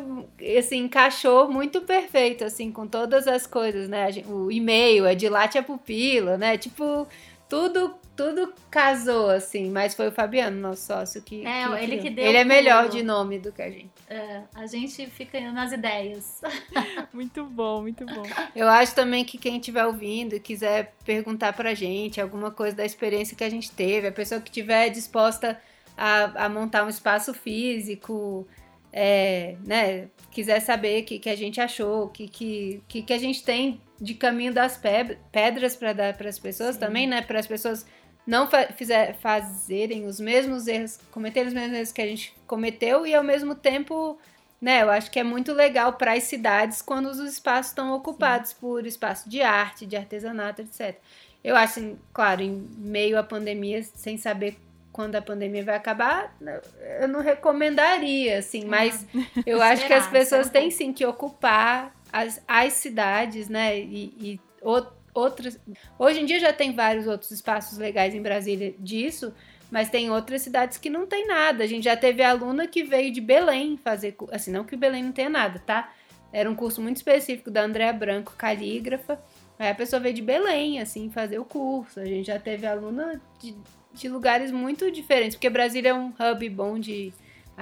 [0.57, 4.11] assim, encaixou muito perfeito, assim, com todas as coisas, né?
[4.11, 6.57] Gente- O e-mail é dilate a pupila, né?
[6.57, 7.07] Tipo,
[7.47, 9.69] tudo, tudo casou, assim.
[9.69, 11.45] Mas foi o Fabiano, nosso sócio, que.
[11.45, 12.01] É, ele criou.
[12.01, 13.89] que deu Ele é melhor de nome do que a gente.
[14.09, 16.41] É, a gente fica nas ideias.
[17.13, 18.23] Muito bom, muito bom.
[18.55, 22.85] Eu acho também que quem estiver ouvindo e quiser perguntar pra gente alguma coisa da
[22.85, 25.59] experiência que a gente teve, a pessoa que estiver disposta
[25.97, 28.47] a, a montar um espaço físico,
[28.91, 33.13] é, né, quiser saber o que, que a gente achou, o que, que, que, que
[33.13, 36.79] a gente tem de caminho das pe- pedras para dar para as pessoas Sim.
[36.81, 37.85] também, né, para as pessoas
[38.29, 43.07] não fa fizer, fazerem os mesmos erros, cometerem os mesmos erros que a gente cometeu
[43.07, 44.19] e ao mesmo tempo
[44.61, 48.53] né, eu acho que é muito legal para as cidades quando os espaços estão ocupados
[48.53, 50.95] por espaço de arte, de artesanato, etc.
[51.43, 54.57] Eu acho, assim, claro, em meio à pandemia, sem saber
[54.91, 56.35] quando a pandemia vai acabar,
[56.99, 59.07] eu não recomendaria, assim, mas
[59.43, 64.39] eu acho que as pessoas têm sim que ocupar as, as cidades, né, e, e
[65.13, 65.59] outras.
[65.97, 69.33] Hoje em dia já tem vários outros espaços legais em Brasília disso,
[69.71, 71.63] mas tem outras cidades que não tem nada.
[71.63, 74.15] A gente já teve aluna que veio de Belém fazer.
[74.31, 75.91] Assim, não que Belém não tenha nada, tá?
[76.31, 79.19] Era um curso muito específico da Andréa Branco, calígrafa.
[79.57, 81.99] Aí a pessoa veio de Belém, assim, fazer o curso.
[81.99, 83.55] A gente já teve aluna de,
[83.93, 87.11] de lugares muito diferentes, porque Brasília é um hub bom de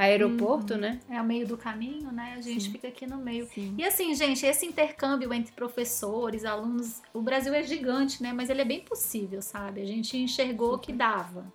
[0.02, 0.80] aeroporto, Uhum.
[0.80, 1.00] né?
[1.10, 2.36] É o meio do caminho, né?
[2.38, 2.72] A gente Sim.
[2.72, 3.48] fica aqui no meio.
[3.48, 3.74] Sim.
[3.78, 8.32] E assim, gente, esse intercâmbio entre professores, alunos, o Brasil é gigante, né?
[8.32, 9.82] Mas ele é bem possível, sabe?
[9.82, 11.52] A gente enxergou que dava.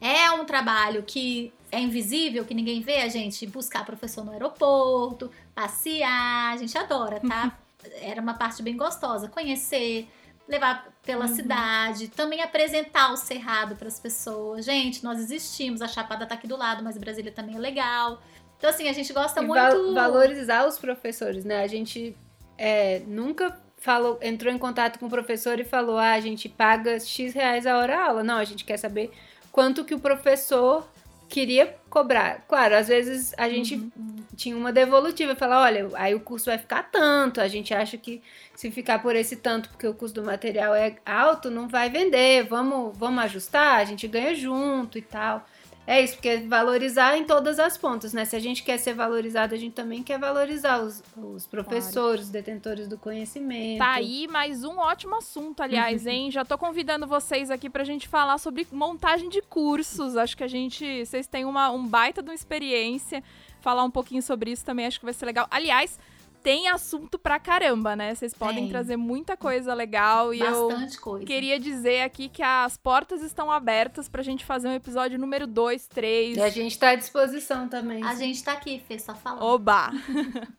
[0.00, 5.30] É um trabalho que é invisível, que ninguém vê, a gente buscar professor no aeroporto,
[5.54, 7.56] passear, a gente adora, tá?
[8.00, 10.08] Era uma parte bem gostosa, conhecer,
[10.48, 14.64] levar pela cidade, também apresentar o Cerrado para as pessoas.
[14.64, 18.20] Gente, nós existimos, a Chapada tá aqui do lado, mas Brasília também é legal.
[18.58, 21.62] Então assim, a gente gosta E muito val- valorizar os professores, né?
[21.62, 22.16] A gente
[22.56, 26.98] é, nunca falou, entrou em contato com o professor e falou: ah, a gente paga
[27.00, 28.22] X reais a hora a aula.
[28.22, 29.10] Não, a gente quer saber
[29.52, 30.86] quanto que o professor
[31.34, 32.44] queria cobrar.
[32.46, 33.90] Claro, às vezes a gente Uhum.
[34.36, 38.22] tinha uma devolutiva falar, olha, aí o curso vai ficar tanto, a gente acha que
[38.54, 42.44] se ficar por esse tanto, porque o custo do material é alto, não vai vender,
[42.44, 45.44] vamos, vamos ajustar, a gente ganha junto e tal.
[45.86, 48.24] É isso, porque valorizar em todas as pontas, né?
[48.24, 52.30] Se a gente quer ser valorizado, a gente também quer valorizar os, os professores, os
[52.30, 53.78] detentores do conhecimento.
[53.78, 56.30] Tá aí mais um ótimo assunto, aliás, hein?
[56.30, 60.16] Já tô convidando vocês aqui pra gente falar sobre montagem de cursos.
[60.16, 61.04] Acho que a gente.
[61.04, 63.22] Vocês têm uma, um baita de uma experiência.
[63.60, 65.46] Falar um pouquinho sobre isso também acho que vai ser legal.
[65.50, 65.98] Aliás,
[66.44, 68.14] tem assunto pra caramba, né?
[68.14, 68.68] Vocês podem Tem.
[68.68, 70.68] trazer muita coisa legal e eu.
[70.68, 71.24] bastante coisa.
[71.24, 75.86] Queria dizer aqui que as portas estão abertas pra gente fazer um episódio número 2,
[75.86, 76.36] 3.
[76.36, 78.04] E a gente tá à disposição também.
[78.04, 79.42] A gente tá aqui, Fê, só falando.
[79.42, 79.90] Oba!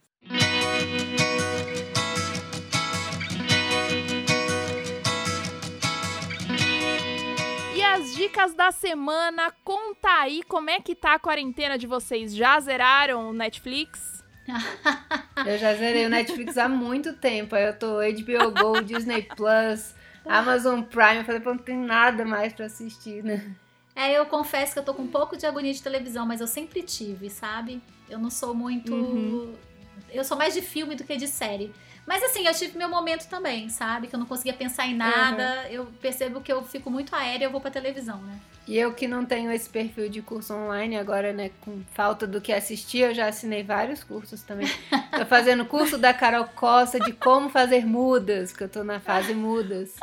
[7.75, 12.33] E as dicas da semana, conta aí como é que tá a quarentena de vocês.
[12.33, 14.14] Já zeraram o Netflix?
[15.45, 17.55] Eu já zerei o Netflix há muito tempo.
[17.55, 19.93] Aí eu tô HBO Go, Disney Plus,
[20.25, 21.17] Amazon Prime.
[21.17, 23.55] Eu falei, pô, não tem nada mais pra assistir, né?
[23.95, 26.47] É, eu confesso que eu tô com um pouco de agonia de televisão, mas eu
[26.47, 27.81] sempre tive, sabe?
[28.09, 28.93] Eu não sou muito.
[28.93, 29.53] Uhum.
[30.11, 31.73] Eu sou mais de filme do que de série.
[32.05, 34.07] Mas assim, eu tive meu momento também, sabe?
[34.07, 35.67] Que eu não conseguia pensar em nada.
[35.69, 38.39] Eu percebo que eu fico muito aérea e eu vou pra televisão, né?
[38.67, 42.41] E eu que não tenho esse perfil de curso online agora, né, com falta do
[42.41, 44.67] que assistir, eu já assinei vários cursos também.
[45.15, 49.35] Tô fazendo curso da Carol Costa de como fazer mudas, que eu tô na fase
[49.35, 49.93] mudas.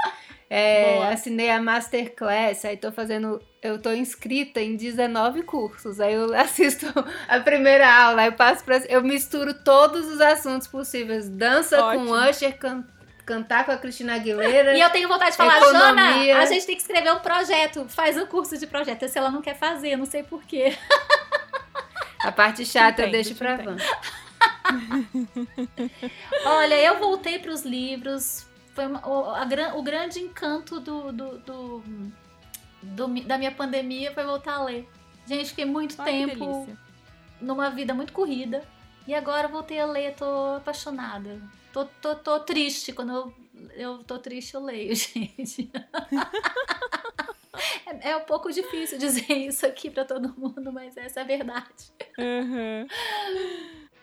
[0.49, 3.41] É, assinei a Masterclass, aí tô fazendo.
[3.63, 6.01] Eu tô inscrita em 19 cursos.
[6.01, 6.87] Aí eu assisto
[7.29, 8.79] a primeira aula, eu passo pra.
[8.89, 11.29] Eu misturo todos os assuntos possíveis.
[11.29, 12.07] Dança Ótimo.
[12.07, 12.85] com Usher, can-
[13.25, 14.77] cantar com a Cristina Aguilera.
[14.77, 16.33] E eu tenho vontade de falar, Economia.
[16.35, 17.87] Jana, a gente tem que escrever um projeto.
[17.89, 19.07] Faz um curso de projeto.
[19.09, 20.77] Se ela não quer fazer, não sei porquê.
[22.25, 23.77] A parte chata eu entendo, deixo te pra entendo.
[23.77, 23.83] Van.
[26.47, 28.45] Olha, eu voltei para os livros.
[28.75, 29.47] Foi uma, o, a,
[29.77, 31.83] o grande encanto do, do, do,
[32.83, 34.89] do, da minha pandemia foi voltar a ler.
[35.27, 36.67] Gente, fiquei muito Ai, tempo
[37.41, 38.63] numa vida muito corrida.
[39.07, 41.41] E agora eu voltei a ler, tô apaixonada.
[41.73, 42.93] Tô, tô, tô triste.
[42.93, 43.35] Quando eu,
[43.75, 45.71] eu tô triste, eu leio, gente.
[47.87, 51.27] é, é um pouco difícil dizer isso aqui pra todo mundo, mas essa é a
[51.27, 51.93] verdade.
[52.19, 52.87] Uhum.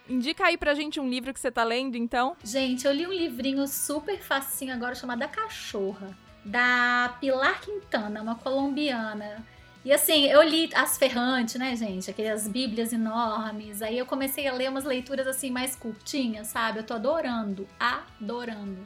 [0.10, 2.36] Indica aí pra gente um livro que você tá lendo, então.
[2.44, 8.36] Gente, eu li um livrinho super facinho agora chamado A Cachorra, da Pilar Quintana, uma
[8.36, 9.46] colombiana.
[9.84, 12.10] E assim, eu li As Ferrantes, né, gente?
[12.10, 13.82] Aquelas bíblias enormes.
[13.82, 16.80] Aí eu comecei a ler umas leituras assim mais curtinhas, sabe?
[16.80, 18.80] Eu tô adorando, adorando.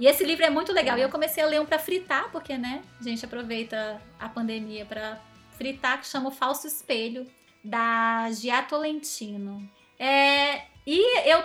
[0.00, 0.96] E esse livro é muito legal.
[0.96, 4.86] E eu comecei a ler um pra fritar, porque, né, a gente aproveita a pandemia
[4.86, 5.18] pra
[5.56, 7.26] fritar, que chama O Falso Espelho,
[7.62, 9.68] da Gia Tolentino.
[9.98, 11.42] É, e eu,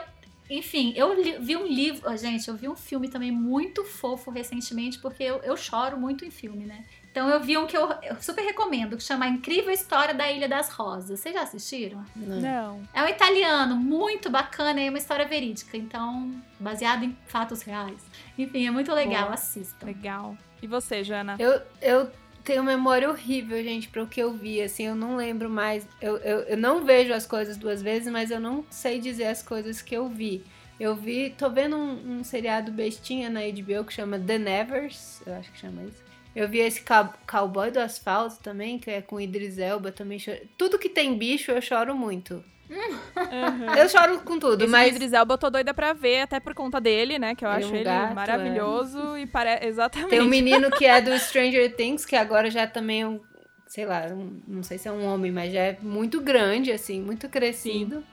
[0.49, 4.99] enfim, eu li- vi um livro, gente, eu vi um filme também muito fofo recentemente,
[4.99, 6.83] porque eu, eu choro muito em filme, né?
[7.11, 10.31] Então eu vi um que eu, eu super recomendo, que chama A Incrível História da
[10.31, 11.19] Ilha das Rosas.
[11.19, 12.03] Vocês já assistiram?
[12.15, 12.81] Não.
[12.93, 18.01] É um italiano, muito bacana, é uma história verídica, então, baseado em fatos reais.
[18.37, 19.33] Enfim, é muito legal, Boa.
[19.35, 19.85] assistam.
[19.85, 20.35] Legal.
[20.59, 21.35] E você, Jana?
[21.37, 22.09] Eu, eu
[22.43, 24.61] tenho memória horrível, gente, para o que eu vi.
[24.61, 25.87] Assim, eu não lembro mais.
[26.01, 29.41] Eu, eu, eu não vejo as coisas duas vezes, mas eu não sei dizer as
[29.41, 30.43] coisas que eu vi.
[30.79, 35.33] Eu vi, tô vendo um, um seriado bestinha na HBO que chama The Nevers, eu
[35.35, 36.03] acho que chama isso.
[36.35, 40.39] Eu vi esse cow- Cowboy do Asfalto também, que é com Idris Elba, também choro.
[40.57, 42.43] Tudo que tem bicho eu choro muito.
[42.70, 43.76] Uhum.
[43.78, 46.53] Eu choro com tudo, Esse mas Idris Elba eu tô doida pra ver, até por
[46.53, 47.36] conta dele, né?
[47.36, 49.66] Que eu Ele é acho um ele gato, maravilhoso e parece.
[49.68, 50.09] Exatamente.
[50.09, 53.20] Tem um menino que é do Stranger Things, que agora já também é um,
[53.68, 57.01] sei lá, um- não sei se é um homem, mas já é muito grande, assim,
[57.01, 58.03] muito crescido.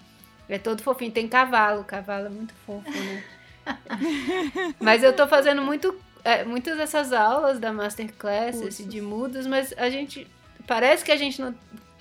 [0.49, 1.13] É todo fofinho.
[1.13, 3.23] Tem cavalo, cavalo é muito fofo, né?
[4.81, 5.95] mas eu tô fazendo muito,
[6.25, 8.89] é, muitas dessas aulas da Masterclass, Cursos.
[8.89, 10.27] de mudas, mas a gente.
[10.67, 11.55] Parece que a gente não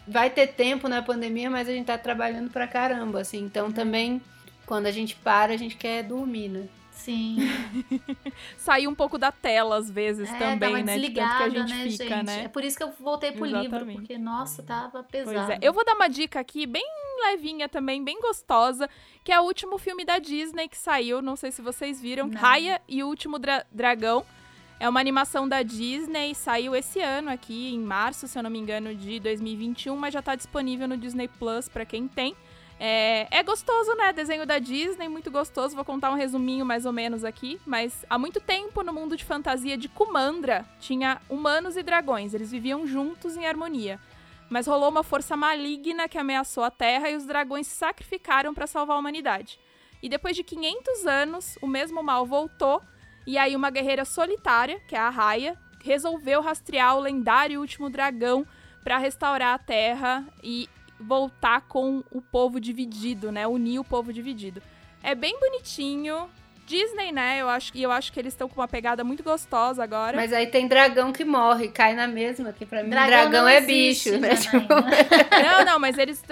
[0.10, 3.39] vai ter tempo na pandemia, mas a gente tá trabalhando pra caramba, assim.
[3.39, 4.22] Então também,
[4.66, 6.68] quando a gente para, a gente quer dormir, né?
[6.91, 7.38] Sim.
[8.57, 10.97] Sair um pouco da tela, às vezes, É, também, né?
[10.99, 12.26] De tanto que a gente né, fica, gente?
[12.26, 12.43] né?
[12.43, 13.99] É por isso que eu voltei pro livro, Exatamente.
[13.99, 15.38] porque, nossa, tava pesado.
[15.47, 15.60] Pois é.
[15.62, 16.84] Eu vou dar uma dica aqui, bem
[17.22, 18.89] levinha também, bem gostosa,
[19.24, 21.22] que é o último filme da Disney que saiu.
[21.22, 22.28] Não sei se vocês viram.
[22.28, 22.39] Não.
[22.39, 24.26] Raya e o Último Dra- Dragão.
[24.80, 28.57] É uma animação da Disney, saiu esse ano aqui, em março, se eu não me
[28.57, 32.34] engano, de 2021, mas já tá disponível no Disney Plus pra quem tem.
[32.80, 34.13] É, é gostoso, né?
[34.13, 35.75] Desenho da Disney, muito gostoso.
[35.75, 37.59] Vou contar um resuminho mais ou menos aqui.
[37.65, 42.34] Mas há muito tempo, no mundo de fantasia de Kumandra, tinha humanos e dragões.
[42.34, 43.99] Eles viviam juntos em harmonia.
[44.49, 48.65] Mas rolou uma força maligna que ameaçou a Terra e os dragões se sacrificaram para
[48.65, 49.59] salvar a humanidade.
[50.01, 52.82] E depois de 500 anos, o mesmo mal voltou.
[53.30, 58.43] E aí, uma guerreira solitária, que é a Raya, resolveu rastrear o lendário último dragão
[58.84, 60.67] para restaurar a Terra e
[60.99, 63.45] voltar com o povo dividido, né?
[63.45, 64.63] Unir o povo dividido.
[65.03, 66.27] É bem bonitinho.
[66.70, 67.41] Disney, né?
[67.41, 70.15] Eu acho, e eu acho que eles estão com uma pegada muito gostosa agora.
[70.15, 73.49] Mas aí tem dragão que morre, cai na mesma, que pra mim dragão, Dragão não
[73.49, 74.36] é existe, bicho, né?
[74.36, 74.57] Tipo,
[75.43, 76.24] Não, não, mas eles.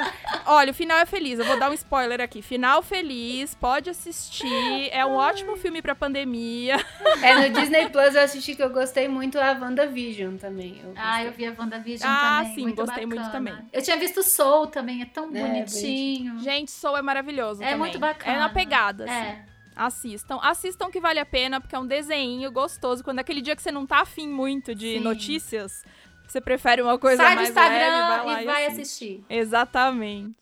[0.45, 1.39] Olha, o final é feliz.
[1.39, 2.41] Eu vou dar um spoiler aqui.
[2.43, 4.89] Final feliz, pode assistir.
[4.91, 6.75] É um ótimo filme pra pandemia.
[7.23, 10.79] é no Disney Plus eu assisti que eu gostei muito a WandaVision também.
[10.83, 12.55] Eu Ah, eu vi a WandaVision Ah, também.
[12.55, 13.31] sim, muito gostei muito bacana.
[13.31, 13.69] também.
[13.73, 16.37] Eu tinha visto Soul também, é tão É, bonitinho.
[16.39, 17.61] Gente, Soul é maravilhoso.
[17.63, 17.79] É também.
[17.79, 18.35] muito bacana.
[18.35, 19.13] É na pegada, assim.
[19.13, 19.56] É.
[19.77, 20.39] Assistam.
[20.41, 23.03] Assistam que vale a pena, porque é um desenho gostoso.
[23.03, 24.99] Quando é aquele dia que você não tá afim muito de Sim.
[24.99, 25.83] notícias,
[26.27, 28.81] você prefere uma coisa Sai do mais Instagram leve, vai lá e vai assiste.
[28.81, 29.25] assistir.
[29.29, 30.35] Exatamente.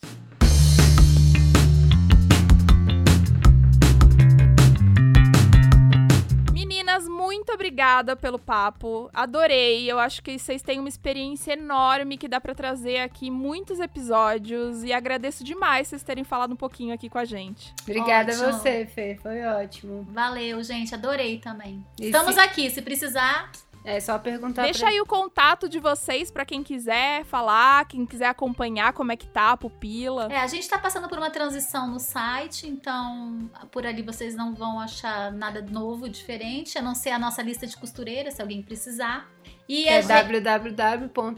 [7.36, 9.10] Muito obrigada pelo papo.
[9.14, 9.90] Adorei.
[9.90, 14.84] Eu acho que vocês têm uma experiência enorme que dá pra trazer aqui muitos episódios
[14.84, 17.74] e agradeço demais vocês terem falado um pouquinho aqui com a gente.
[17.84, 18.48] Obrigada Ótimo.
[18.48, 19.18] a você, Fê.
[19.22, 20.08] Foi ótimo.
[20.12, 20.94] Valeu, gente.
[20.96, 21.84] Adorei também.
[22.00, 22.70] E Estamos se- aqui.
[22.70, 23.52] Se precisar,
[23.86, 24.90] É só perguntar Deixa pra...
[24.90, 29.28] aí o contato de vocês pra quem quiser falar, quem quiser acompanhar como é que
[29.28, 30.28] tá a pupila.
[30.32, 34.56] É, a gente tá passando por uma transição no site, então por ali vocês não
[34.56, 38.64] vão achar nada novo, diferente, a não ser a nossa lista de costureiras, se alguém
[38.64, 39.30] precisar.
[39.70, 40.08] E a É gente...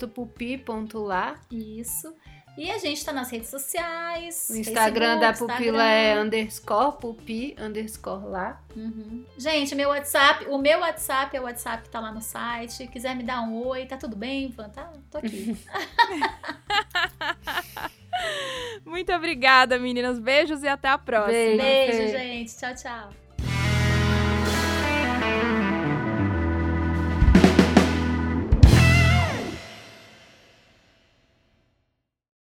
[0.08, 1.36] www.pupi.lá.
[1.52, 2.14] Isso.
[2.58, 4.47] E a gente tá nas redes sociais.
[4.49, 6.26] O Instagram da Facebook, pupila é Instagram.
[6.26, 8.60] underscore pupi, underscore lá.
[8.76, 9.24] Uhum.
[9.38, 12.88] Gente, meu WhatsApp, o meu WhatsApp é o WhatsApp que tá lá no site.
[12.88, 14.70] Quiser me dar um oi, tá tudo bem, Ivan?
[14.70, 15.55] Tá, tô aqui.
[18.84, 20.18] Muito obrigada, meninas.
[20.18, 21.34] Beijos e até a próxima.
[21.34, 22.58] Beijo, Beijo, gente.
[22.58, 23.26] Tchau, tchau.